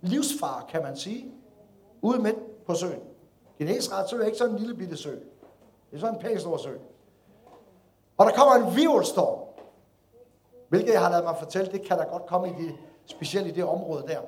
livsfar 0.07 0.65
kan 0.69 0.81
man 0.83 0.97
sige, 0.97 1.31
ude 2.01 2.21
midt 2.21 2.65
på 2.65 2.73
søen. 2.73 3.01
Genesret 3.57 4.09
sø 4.09 4.21
er 4.21 4.25
ikke 4.25 4.37
sådan 4.37 4.53
en 4.53 4.59
lille 4.59 4.75
bitte 4.75 4.97
sø. 4.97 5.11
Det 5.11 5.95
er 5.95 5.99
sådan 5.99 6.15
en 6.15 6.21
pæn 6.21 6.39
stor 6.39 6.57
sø. 6.57 6.73
Og 8.17 8.25
der 8.25 8.31
kommer 8.31 8.67
en 8.67 8.75
virvelstorm, 8.75 9.39
hvilket 10.69 10.93
jeg 10.93 11.01
har 11.01 11.09
lavet 11.09 11.23
mig 11.23 11.35
fortælle, 11.39 11.71
det 11.71 11.81
kan 11.81 11.97
der 11.97 12.05
godt 12.05 12.25
komme 12.25 12.49
i 12.49 12.51
det, 12.51 12.75
specielt 13.05 13.47
i 13.47 13.51
det 13.51 13.63
område 13.63 14.03
der. 14.07 14.19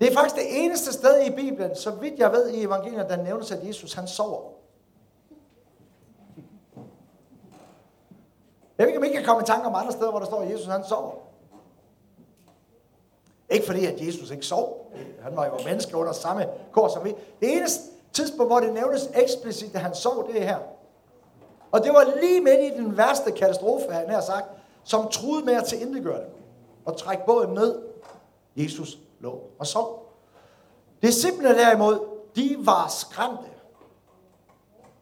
Det 0.00 0.10
er 0.10 0.14
faktisk 0.14 0.36
det 0.36 0.64
eneste 0.64 0.92
sted 0.92 1.26
i 1.26 1.30
Bibelen, 1.30 1.76
så 1.76 1.90
vidt 1.90 2.18
jeg 2.18 2.32
ved 2.32 2.48
i 2.48 2.62
evangeliet, 2.62 3.08
der 3.08 3.22
nævnes, 3.22 3.52
at 3.52 3.68
Jesus 3.68 3.94
han 3.94 4.08
sover. 4.08 4.50
Jeg 8.78 8.86
ved 8.86 8.86
ikke, 8.86 8.98
om 8.98 9.04
I 9.04 9.08
kan 9.08 9.24
komme 9.24 9.42
i 9.42 9.46
tanke 9.46 9.66
om 9.66 9.74
andre 9.74 9.92
steder, 9.92 10.10
hvor 10.10 10.18
der 10.18 10.26
står, 10.26 10.40
at 10.40 10.50
Jesus 10.50 10.66
han 10.66 10.84
sover. 10.84 11.14
Ikke 13.50 13.66
fordi, 13.66 13.86
at 13.86 14.06
Jesus 14.06 14.30
ikke 14.30 14.46
sov. 14.46 14.92
Han 15.22 15.36
var 15.36 15.46
jo 15.46 15.52
menneske 15.64 15.96
under 15.96 16.12
samme 16.12 16.46
kår 16.72 16.88
som 16.88 17.04
vi. 17.04 17.14
Det 17.40 17.56
eneste 17.56 17.82
tidspunkt, 18.12 18.52
hvor 18.52 18.60
det 18.60 18.72
nævnes 18.72 19.10
eksplicit, 19.14 19.74
at 19.74 19.80
han 19.80 19.94
sov, 19.94 20.28
det 20.28 20.42
er 20.42 20.44
her. 20.44 20.58
Og 21.70 21.84
det 21.84 21.92
var 21.92 22.20
lige 22.20 22.40
midt 22.40 22.60
i 22.60 22.76
den 22.76 22.96
værste 22.96 23.30
katastrofe, 23.30 23.92
han 23.92 24.10
har 24.10 24.20
sagt, 24.20 24.46
som 24.84 25.08
truede 25.08 25.44
med 25.44 25.54
at 25.54 25.64
tilindegøre 25.64 26.20
det. 26.20 26.28
Og 26.84 26.96
trække 26.96 27.22
båden 27.26 27.54
ned. 27.54 27.82
Jesus 28.56 28.98
lå 29.20 29.40
og 29.58 29.66
sov. 29.66 30.12
Disciplene 31.02 31.54
derimod, 31.54 31.98
de 32.36 32.56
var 32.58 32.88
skræmte. 32.88 33.50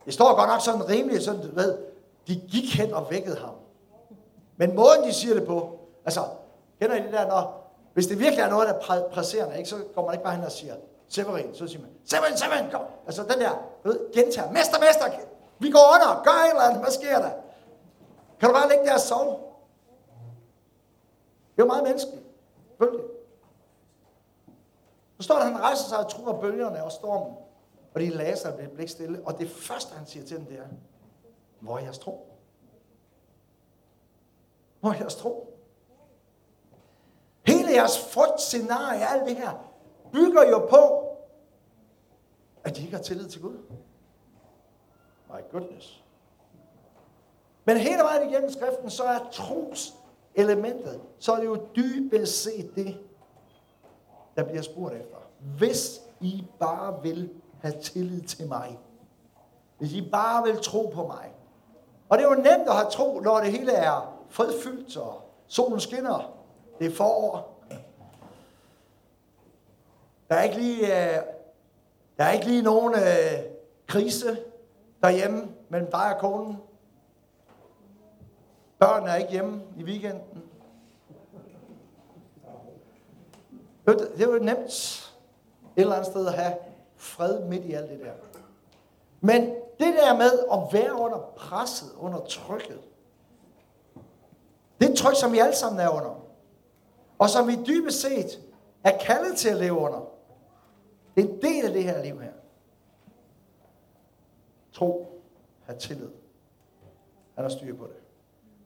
Det 0.04 0.14
står 0.14 0.36
godt 0.36 0.48
nok 0.48 0.60
sådan 0.60 0.88
rimeligt, 0.88 1.22
sådan, 1.22 1.40
du 1.40 1.54
ved, 1.54 1.78
de 2.28 2.34
gik 2.34 2.74
hen 2.74 2.94
og 2.94 3.06
vækkede 3.10 3.36
ham. 3.36 3.54
Men 4.56 4.74
måden, 4.74 5.04
de 5.04 5.12
siger 5.12 5.34
det 5.34 5.46
på, 5.46 5.78
altså, 6.04 6.20
kender 6.80 6.96
I 6.96 7.02
det 7.02 7.12
der, 7.12 7.26
når, 7.28 7.63
hvis 7.94 8.06
det 8.06 8.18
virkelig 8.18 8.42
er 8.42 8.50
noget, 8.50 8.68
der 8.68 8.94
er 8.94 9.08
presserende, 9.08 9.58
ikke, 9.58 9.70
så 9.70 9.76
går 9.94 10.04
man 10.04 10.14
ikke 10.14 10.24
bare 10.24 10.34
hen 10.34 10.44
og 10.44 10.52
siger, 10.52 10.74
Severin, 11.08 11.54
så 11.54 11.66
siger 11.66 11.80
man, 11.80 11.90
Severin, 12.04 12.36
Severin, 12.36 12.70
kom. 12.70 12.82
Altså 13.06 13.22
den 13.22 13.40
der, 13.40 13.50
du 13.84 13.88
ved, 13.88 14.12
gentager, 14.14 14.52
mester, 14.52 14.80
mester, 14.80 15.20
vi 15.58 15.70
går 15.70 15.94
under, 15.94 16.22
gør 16.24 16.30
et 16.30 16.50
eller 16.50 16.62
andet, 16.62 16.82
hvad 16.82 16.90
sker 16.90 17.18
der? 17.18 17.30
Kan 18.40 18.48
du 18.48 18.54
bare 18.54 18.68
ligge 18.68 18.84
der 18.84 18.94
og 18.94 19.00
sove? 19.00 19.30
Det 21.56 21.62
er 21.62 21.64
jo 21.64 21.66
meget 21.66 21.84
menneskeligt. 21.84 22.26
Selvfølgelig. 22.68 23.06
Så 25.16 25.22
står 25.22 25.34
der, 25.34 25.44
han 25.44 25.60
rejser 25.60 25.88
sig 25.88 25.98
og 25.98 26.10
truer 26.10 26.40
bølgerne 26.40 26.84
og 26.84 26.92
stormen. 26.92 27.36
Og 27.94 28.00
de 28.00 28.08
lader 28.08 28.34
sig 28.34 28.54
blive 28.54 28.70
blik 28.70 28.88
stille. 28.88 29.22
Og 29.26 29.38
det 29.38 29.50
første, 29.50 29.94
han 29.94 30.06
siger 30.06 30.26
til 30.26 30.36
dem, 30.36 30.46
det 30.46 30.58
er, 30.58 30.66
hvor 31.60 31.78
er 31.78 31.82
jeres 31.82 31.98
tro? 31.98 32.26
Hvor 34.80 34.90
er 34.90 34.94
jeres 34.94 35.14
tro? 35.14 35.53
Deres 37.74 37.98
frygtscenarie, 37.98 39.08
alt 39.08 39.28
det 39.28 39.36
her, 39.36 39.50
bygger 40.12 40.42
jo 40.50 40.58
på, 40.58 41.04
at 42.64 42.76
de 42.76 42.82
ikke 42.82 42.96
har 42.96 43.02
tillid 43.02 43.28
til 43.28 43.42
Gud. 43.42 43.56
My 45.28 45.40
goodness. 45.52 46.04
Men 47.64 47.76
hele 47.76 48.02
vejen 48.02 48.30
igennem 48.30 48.50
skriften, 48.50 48.90
så 48.90 49.04
er 49.04 49.18
tros 49.32 49.94
elementet, 50.34 51.00
så 51.18 51.32
er 51.32 51.36
det 51.36 51.46
jo 51.46 51.58
dybest 51.76 52.42
set 52.42 52.76
det, 52.76 52.98
der 54.36 54.44
bliver 54.44 54.62
spurgt 54.62 54.94
efter. 54.94 55.16
Hvis 55.58 56.00
I 56.20 56.44
bare 56.60 57.02
vil 57.02 57.30
have 57.60 57.80
tillid 57.80 58.22
til 58.22 58.48
mig. 58.48 58.78
Hvis 59.78 59.92
I 59.92 60.10
bare 60.10 60.44
vil 60.44 60.56
tro 60.62 60.90
på 60.94 61.06
mig. 61.06 61.32
Og 62.08 62.18
det 62.18 62.24
er 62.24 62.28
jo 62.28 62.34
nemt 62.34 62.68
at 62.68 62.74
have 62.74 62.90
tro, 62.90 63.20
når 63.20 63.40
det 63.40 63.52
hele 63.52 63.72
er 63.72 64.14
fredfyldt, 64.28 64.96
og 64.96 65.20
solen 65.46 65.80
skinner. 65.80 66.32
Det 66.78 66.86
er 66.86 66.90
forår. 66.90 67.53
Der 70.34 70.40
er 70.40 70.44
ikke 70.44 70.56
lige, 70.56 70.86
øh, 70.86 71.22
der 72.18 72.24
er 72.24 72.30
ikke 72.30 72.46
lige 72.46 72.62
nogen 72.62 72.94
øh, 72.94 73.42
krise 73.86 74.38
derhjemme 75.02 75.48
mellem 75.68 75.90
dig 75.90 76.14
og 76.14 76.20
konen. 76.20 76.56
Børnene 78.78 79.10
er 79.10 79.16
ikke 79.16 79.30
hjemme 79.30 79.62
i 79.76 79.84
weekenden. 79.84 80.42
Det 83.86 84.20
er 84.20 84.26
jo 84.26 84.38
nemt 84.38 84.68
et 85.76 85.80
eller 85.80 85.94
andet 85.94 86.10
sted 86.10 86.26
at 86.26 86.34
have 86.34 86.54
fred 86.96 87.44
midt 87.44 87.64
i 87.64 87.72
alt 87.72 87.90
det 87.90 88.00
der. 88.00 88.12
Men 89.20 89.42
det 89.78 89.94
der 89.94 90.16
med 90.16 90.38
at 90.52 90.58
være 90.72 90.92
under 90.92 91.18
presset, 91.36 91.88
under 91.98 92.20
trykket, 92.20 92.80
det 94.80 94.88
er 94.88 94.92
et 94.92 94.98
tryk, 94.98 95.16
som 95.16 95.32
vi 95.32 95.38
alle 95.38 95.56
sammen 95.56 95.80
er 95.80 95.88
under. 95.88 96.20
Og 97.18 97.30
som 97.30 97.48
vi 97.48 97.58
dybest 97.66 98.00
set 98.00 98.40
er 98.84 98.98
kaldet 98.98 99.36
til 99.36 99.48
at 99.48 99.56
leve 99.56 99.78
under. 99.78 100.13
Det 101.14 101.24
er 101.24 101.28
en 101.28 101.42
del 101.42 101.66
af 101.66 101.72
det 101.72 101.84
her 101.84 102.02
liv 102.02 102.20
her. 102.20 102.32
Tro, 104.72 105.14
Ha' 105.66 105.74
tillid. 105.74 106.10
Han 107.34 107.44
har 107.44 107.48
styr 107.48 107.76
på 107.76 107.84
det. 107.84 107.96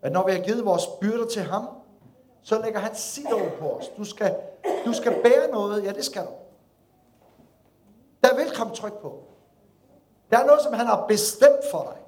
At 0.02 0.12
når 0.12 0.26
vi 0.26 0.32
har 0.32 0.38
givet 0.38 0.64
vores 0.64 0.86
byrder 1.00 1.26
til 1.26 1.42
ham, 1.42 1.68
så 2.42 2.62
lægger 2.62 2.80
han 2.80 2.94
sit 2.94 3.32
over 3.32 3.50
på 3.58 3.70
os. 3.70 3.88
Du 3.96 4.04
skal, 4.04 4.36
du 4.84 4.92
skal 4.92 5.22
bære 5.22 5.50
noget. 5.50 5.84
Ja, 5.84 5.92
det 5.92 6.04
skal 6.04 6.22
du. 6.22 6.30
Der 8.22 8.36
vil 8.36 8.56
komme 8.56 8.74
tryk 8.74 8.92
på. 8.92 9.22
Der 10.30 10.38
er 10.38 10.46
noget, 10.46 10.62
som 10.62 10.72
han 10.72 10.86
har 10.86 11.06
bestemt 11.06 11.64
for 11.70 11.82
dig. 11.82 12.02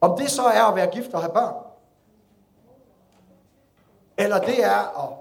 Om 0.00 0.18
det 0.18 0.30
så 0.30 0.42
er 0.42 0.62
at 0.62 0.76
være 0.76 0.90
gift 0.90 1.14
og 1.14 1.20
have 1.20 1.32
børn. 1.32 1.54
Eller 4.18 4.38
det 4.38 4.64
er 4.64 5.04
at 5.04 5.18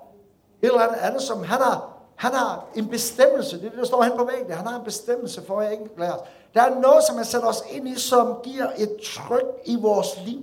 et 0.61 0.67
eller 0.67 0.81
andet 0.81 0.97
andet, 0.97 1.21
som 1.21 1.43
han 1.43 1.61
har, 1.61 1.90
han 2.21 2.33
har 2.33 2.67
en 2.75 2.87
bestemmelse. 2.87 3.57
Det 3.57 3.65
er 3.65 3.69
det, 3.69 3.79
der 3.79 3.85
står 3.85 4.03
hen 4.03 4.17
på 4.17 4.25
væggen. 4.25 4.51
Han 4.51 4.67
har 4.67 4.79
en 4.79 4.83
bestemmelse 4.83 5.41
for, 5.41 5.59
at 5.59 5.63
jeg 5.63 5.73
ikke 5.73 6.13
os. 6.13 6.19
Der 6.53 6.61
er 6.61 6.79
noget, 6.79 7.03
som 7.03 7.15
han 7.15 7.25
sætter 7.25 7.47
os 7.47 7.63
ind 7.69 7.87
i, 7.87 7.95
som 7.95 8.39
giver 8.43 8.71
et 8.77 8.97
tryk 9.03 9.45
i 9.65 9.75
vores 9.75 10.07
liv. 10.25 10.41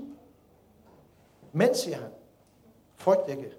Men, 1.52 1.74
siger 1.74 1.96
han, 1.96 2.10
frygt 2.96 3.28
ikke, 3.28 3.52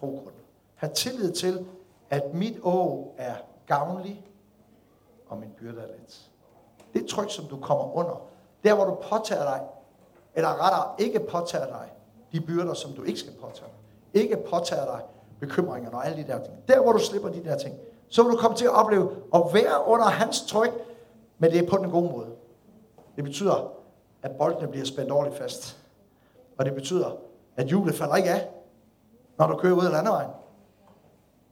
tro 0.00 0.06
kun. 0.06 0.32
Ha' 0.74 0.88
tillid 0.88 1.32
til, 1.32 1.66
at 2.10 2.34
mit 2.34 2.58
å 2.62 3.08
er 3.18 3.34
gavnlig, 3.66 4.26
og 5.28 5.38
min 5.38 5.50
byrde 5.60 5.80
er 5.80 5.86
let. 5.86 6.30
Det 6.94 7.06
tryk, 7.06 7.30
som 7.30 7.44
du 7.44 7.60
kommer 7.60 7.96
under. 7.96 8.22
Der, 8.64 8.74
hvor 8.74 8.84
du 8.84 8.94
påtager 8.94 9.44
dig, 9.44 9.60
eller 10.34 10.64
rettere 10.64 10.94
ikke 10.98 11.20
påtager 11.20 11.66
dig, 11.66 11.92
de 12.32 12.40
byrder, 12.40 12.74
som 12.74 12.92
du 12.92 13.02
ikke 13.02 13.20
skal 13.20 13.32
påtage 13.32 13.70
dig. 13.70 14.22
Ikke 14.22 14.36
påtager 14.36 14.84
dig 14.84 15.02
bekymringer 15.40 15.90
og 15.90 16.06
alle 16.06 16.22
de 16.22 16.26
der 16.26 16.38
ting. 16.44 16.56
Der, 16.68 16.82
hvor 16.82 16.92
du 16.92 16.98
slipper 16.98 17.28
de 17.28 17.44
der 17.44 17.58
ting, 17.58 17.74
så 18.08 18.22
vil 18.22 18.32
du 18.32 18.36
komme 18.36 18.56
til 18.56 18.64
at 18.64 18.74
opleve 18.74 19.10
at 19.34 19.42
være 19.52 19.86
under 19.86 20.04
hans 20.04 20.40
tryk, 20.46 20.70
men 21.38 21.50
det 21.50 21.58
er 21.58 21.68
på 21.68 21.76
den 21.76 21.90
gode 21.90 22.12
måde. 22.12 22.26
Det 23.16 23.24
betyder, 23.24 23.72
at 24.22 24.30
boldene 24.30 24.68
bliver 24.68 24.86
spændt 24.86 25.12
ordentligt 25.12 25.42
fast. 25.42 25.78
Og 26.58 26.64
det 26.64 26.74
betyder, 26.74 27.16
at 27.56 27.66
hjulet 27.66 27.94
falder 27.94 28.16
ikke 28.16 28.30
af, 28.30 28.48
når 29.38 29.46
du 29.46 29.56
kører 29.56 29.74
ud 29.74 29.84
af 29.84 29.92
landevejen. 29.92 30.30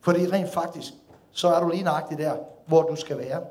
Fordi 0.01 0.27
rent 0.27 0.51
faktisk, 0.51 0.93
så 1.31 1.49
er 1.49 1.61
du 1.61 1.69
lige 1.69 1.83
nøjagtig 1.83 2.19
der, 2.19 2.37
hvor 2.67 2.83
du 2.83 2.97
skal 2.97 3.19
være. 3.19 3.43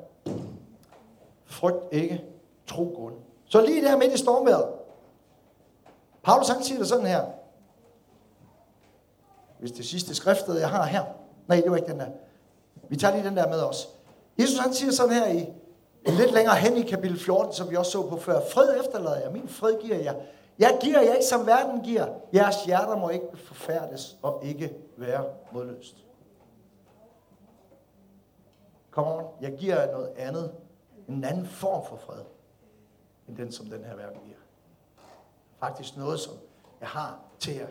Frygt 1.45 1.77
ikke, 1.91 2.23
tro 2.67 2.93
kun. 2.97 3.13
Så 3.45 3.61
lige 3.61 3.81
der 3.81 3.97
midt 3.97 4.13
i 4.13 4.17
stormvejret. 4.17 4.67
Paulus 6.23 6.49
han 6.49 6.63
siger 6.63 6.77
det 6.77 6.87
sådan 6.87 7.05
her. 7.05 7.25
Hvis 9.65 9.77
det 9.77 9.85
sidste 9.85 10.15
skriftet, 10.15 10.59
jeg 10.59 10.69
har 10.69 10.85
her. 10.85 11.03
Nej, 11.47 11.61
det 11.61 11.71
var 11.71 11.77
ikke 11.77 11.91
den 11.91 11.99
der. 11.99 12.07
Vi 12.89 12.95
tager 12.95 13.15
lige 13.15 13.27
den 13.27 13.37
der 13.37 13.49
med 13.49 13.61
os. 13.61 13.89
Jesus 14.39 14.57
han 14.57 14.73
siger 14.73 14.91
sådan 14.91 15.13
her 15.13 15.27
i 15.27 15.49
lidt 16.05 16.31
længere 16.33 16.55
hen 16.55 16.77
i 16.77 16.81
kapitel 16.81 17.19
14, 17.19 17.53
som 17.53 17.69
vi 17.69 17.75
også 17.75 17.91
så 17.91 18.09
på 18.09 18.17
før. 18.17 18.41
Fred 18.51 18.79
efterlader 18.79 19.21
jeg, 19.21 19.31
min 19.31 19.47
fred 19.47 19.81
giver 19.81 19.97
jeg. 19.97 20.15
Jeg 20.59 20.77
giver 20.81 21.01
jer 21.01 21.13
ikke, 21.13 21.25
som 21.25 21.45
verden 21.47 21.81
giver. 21.81 22.07
Jeres 22.33 22.65
hjerter 22.65 22.97
må 22.97 23.09
ikke 23.09 23.37
forfærdes 23.37 24.17
og 24.21 24.39
ikke 24.43 24.73
være 24.97 25.25
modløst. 25.51 25.95
Kom 28.91 29.07
on, 29.07 29.23
jeg 29.41 29.53
giver 29.57 29.81
jer 29.81 29.91
noget 29.91 30.09
andet. 30.17 30.51
En 31.07 31.23
anden 31.23 31.45
form 31.45 31.85
for 31.85 31.95
fred, 31.95 32.21
end 33.27 33.37
den, 33.37 33.51
som 33.51 33.65
den 33.65 33.83
her 33.83 33.95
verden 33.95 34.19
giver. 34.25 34.39
Faktisk 35.59 35.97
noget, 35.97 36.19
som 36.19 36.33
jeg 36.81 36.87
har 36.87 37.19
til 37.39 37.55
jer. 37.55 37.67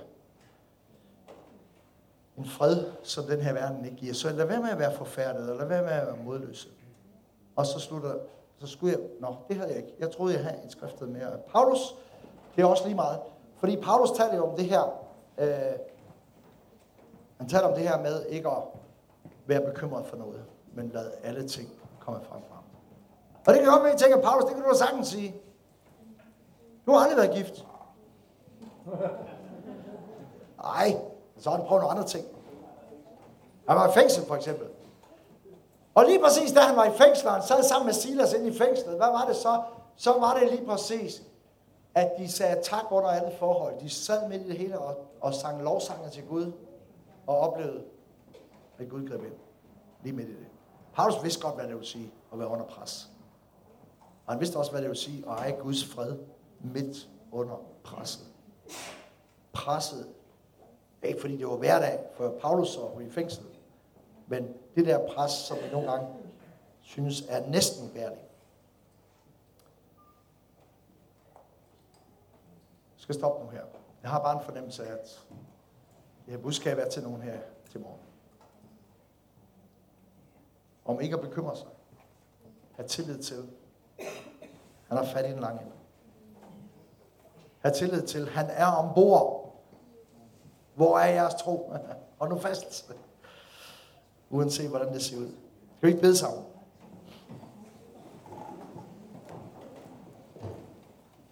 En 2.38 2.44
fred, 2.44 2.84
som 3.02 3.24
den 3.24 3.40
her 3.40 3.52
verden 3.52 3.84
ikke 3.84 3.96
giver. 3.96 4.14
Så 4.14 4.30
lad 4.32 4.46
være 4.46 4.60
med 4.60 4.70
at 4.70 4.78
være 4.78 4.92
forfærdet, 4.92 5.50
og 5.50 5.56
lad 5.56 5.66
være 5.66 5.82
med 5.82 5.90
at 5.90 6.06
være 6.06 6.16
modløse. 6.24 6.68
Og 7.56 7.66
så 7.66 7.78
slutter, 7.78 8.14
så 8.58 8.66
skulle 8.66 8.92
jeg, 8.98 9.06
nå, 9.20 9.36
det 9.48 9.56
havde 9.56 9.68
jeg 9.68 9.76
ikke. 9.76 9.94
Jeg 9.98 10.10
troede, 10.10 10.34
jeg 10.34 10.44
havde 10.44 10.62
en 10.64 10.70
skriftet 10.70 11.08
mere. 11.08 11.38
Paulus, 11.52 11.94
det 12.56 12.62
er 12.62 12.66
også 12.66 12.84
lige 12.84 12.94
meget. 12.94 13.18
Fordi 13.56 13.76
Paulus 13.76 14.10
taler 14.10 14.36
jo 14.36 14.50
om 14.50 14.56
det 14.56 14.64
her, 14.64 14.82
øh, 15.38 15.48
han 17.36 17.48
taler 17.48 17.66
om 17.66 17.74
det 17.74 17.88
her 17.88 18.02
med 18.02 18.26
ikke 18.26 18.48
at 18.48 18.62
være 19.46 19.60
bekymret 19.60 20.06
for 20.06 20.16
noget, 20.16 20.44
men 20.74 20.88
lad 20.88 21.10
alle 21.22 21.48
ting 21.48 21.68
komme 22.00 22.20
frem 22.24 22.42
for 22.42 22.54
ham. 22.54 22.64
Og 23.46 23.54
det 23.54 23.62
kan 23.62 23.70
godt 23.72 23.82
være, 23.82 23.92
at 23.92 24.00
I 24.00 24.04
tænker, 24.04 24.22
Paulus, 24.22 24.44
det 24.44 24.54
kan 24.54 24.62
du 24.62 24.70
da 24.70 24.76
sagtens 24.76 25.08
sige. 25.08 25.34
Du 26.86 26.92
har 26.92 26.98
aldrig 26.98 27.16
været 27.16 27.36
gift. 27.36 27.66
Nej, 30.62 30.96
så 31.38 31.50
har 31.50 31.56
han 31.56 31.66
prøvet 31.66 31.82
nogle 31.82 31.98
andre 31.98 32.08
ting. 32.08 32.26
Han 33.68 33.76
var 33.76 33.88
i 33.88 33.92
fængsel, 33.92 34.26
for 34.26 34.34
eksempel. 34.34 34.66
Og 35.94 36.04
lige 36.04 36.20
præcis 36.20 36.52
da 36.52 36.60
han 36.60 36.76
var 36.76 36.84
i 36.84 36.92
fængsel, 36.92 37.28
han 37.28 37.42
sad 37.42 37.62
sammen 37.62 37.86
med 37.86 37.94
Silas 37.94 38.32
inde 38.32 38.46
i 38.48 38.58
fængslet, 38.58 38.96
hvad 38.96 39.06
var 39.06 39.24
det 39.26 39.36
så? 39.36 39.62
Så 39.96 40.12
var 40.12 40.38
det 40.38 40.50
lige 40.50 40.66
præcis, 40.66 41.22
at 41.94 42.12
de 42.18 42.32
sagde 42.32 42.62
tak 42.62 42.84
under 42.90 43.08
alle 43.08 43.32
forhold. 43.38 43.80
De 43.80 43.90
sad 43.90 44.28
midt 44.28 44.42
i 44.42 44.48
det 44.48 44.58
hele 44.58 44.78
og, 44.78 44.96
og 45.20 45.34
sang 45.34 45.62
lovsanger 45.62 46.10
til 46.10 46.26
Gud, 46.26 46.52
og 47.26 47.38
oplevede, 47.38 47.82
at 48.78 48.88
Gud 48.88 49.08
greb 49.08 49.24
ind. 49.24 49.32
Lige 50.02 50.12
midt 50.16 50.28
i 50.28 50.32
det. 50.32 50.46
Paulus 50.94 51.22
vidste 51.22 51.42
godt, 51.42 51.54
hvad 51.54 51.66
det 51.66 51.76
vil 51.76 51.86
sige 51.86 52.12
at 52.32 52.38
være 52.38 52.48
under 52.48 52.64
pres. 52.64 53.08
Og 54.26 54.32
han 54.32 54.40
vidste 54.40 54.56
også, 54.56 54.70
hvad 54.70 54.80
det 54.80 54.88
vil 54.88 54.98
sige 54.98 55.24
at 55.30 55.40
have 55.40 55.56
Guds 55.56 55.84
fred 55.84 56.16
midt 56.60 57.08
under 57.32 57.54
presset. 57.84 58.26
Presset 59.52 60.06
ikke 61.04 61.20
fordi 61.20 61.36
det 61.36 61.46
var 61.46 61.56
hverdag 61.56 61.98
for 62.16 62.34
Paulus 62.40 62.76
og 62.76 63.02
i 63.02 63.10
fængsel. 63.10 63.44
Men 64.26 64.54
det 64.74 64.86
der 64.86 65.06
pres, 65.14 65.32
som 65.32 65.56
vi 65.56 65.70
nogle 65.72 65.90
gange 65.90 66.08
synes 66.80 67.22
er 67.28 67.46
næsten 67.50 67.94
værdigt. 67.94 68.20
Jeg 72.94 72.98
skal 72.98 73.14
stoppe 73.14 73.44
nu 73.44 73.50
her. 73.50 73.62
Jeg 74.02 74.10
har 74.10 74.22
bare 74.22 74.38
en 74.38 74.44
fornemmelse 74.44 74.86
af, 74.86 74.92
at 74.92 75.24
det 76.26 76.34
her 76.34 76.38
budskab 76.38 76.78
er 76.78 76.88
til 76.88 77.02
nogen 77.02 77.22
her 77.22 77.38
til 77.70 77.80
morgen. 77.80 78.00
Om 80.84 81.00
ikke 81.00 81.16
at 81.16 81.20
bekymre 81.22 81.56
sig. 81.56 81.66
Have 82.76 82.88
tillid 82.88 83.22
til. 83.22 83.50
Han 84.88 84.96
har 84.96 85.04
fat 85.04 85.26
i 85.26 85.32
den 85.32 85.40
lange 85.40 85.60
ende. 85.60 85.72
Have 87.58 87.74
tillid 87.74 88.02
til. 88.06 88.28
Han 88.28 88.46
er 88.48 88.66
ombord. 88.66 89.43
Hvor 90.74 90.98
er 90.98 91.06
jeres 91.06 91.34
tro? 91.34 91.72
Hold 92.18 92.30
nu 92.30 92.38
fast. 92.38 92.90
Uanset 94.30 94.68
hvordan 94.68 94.92
det 94.94 95.02
ser 95.02 95.16
ud. 95.16 95.26
Skal 95.76 95.86
vi 95.86 95.88
ikke 95.88 96.00
bede 96.00 96.16
sammen? 96.16 96.42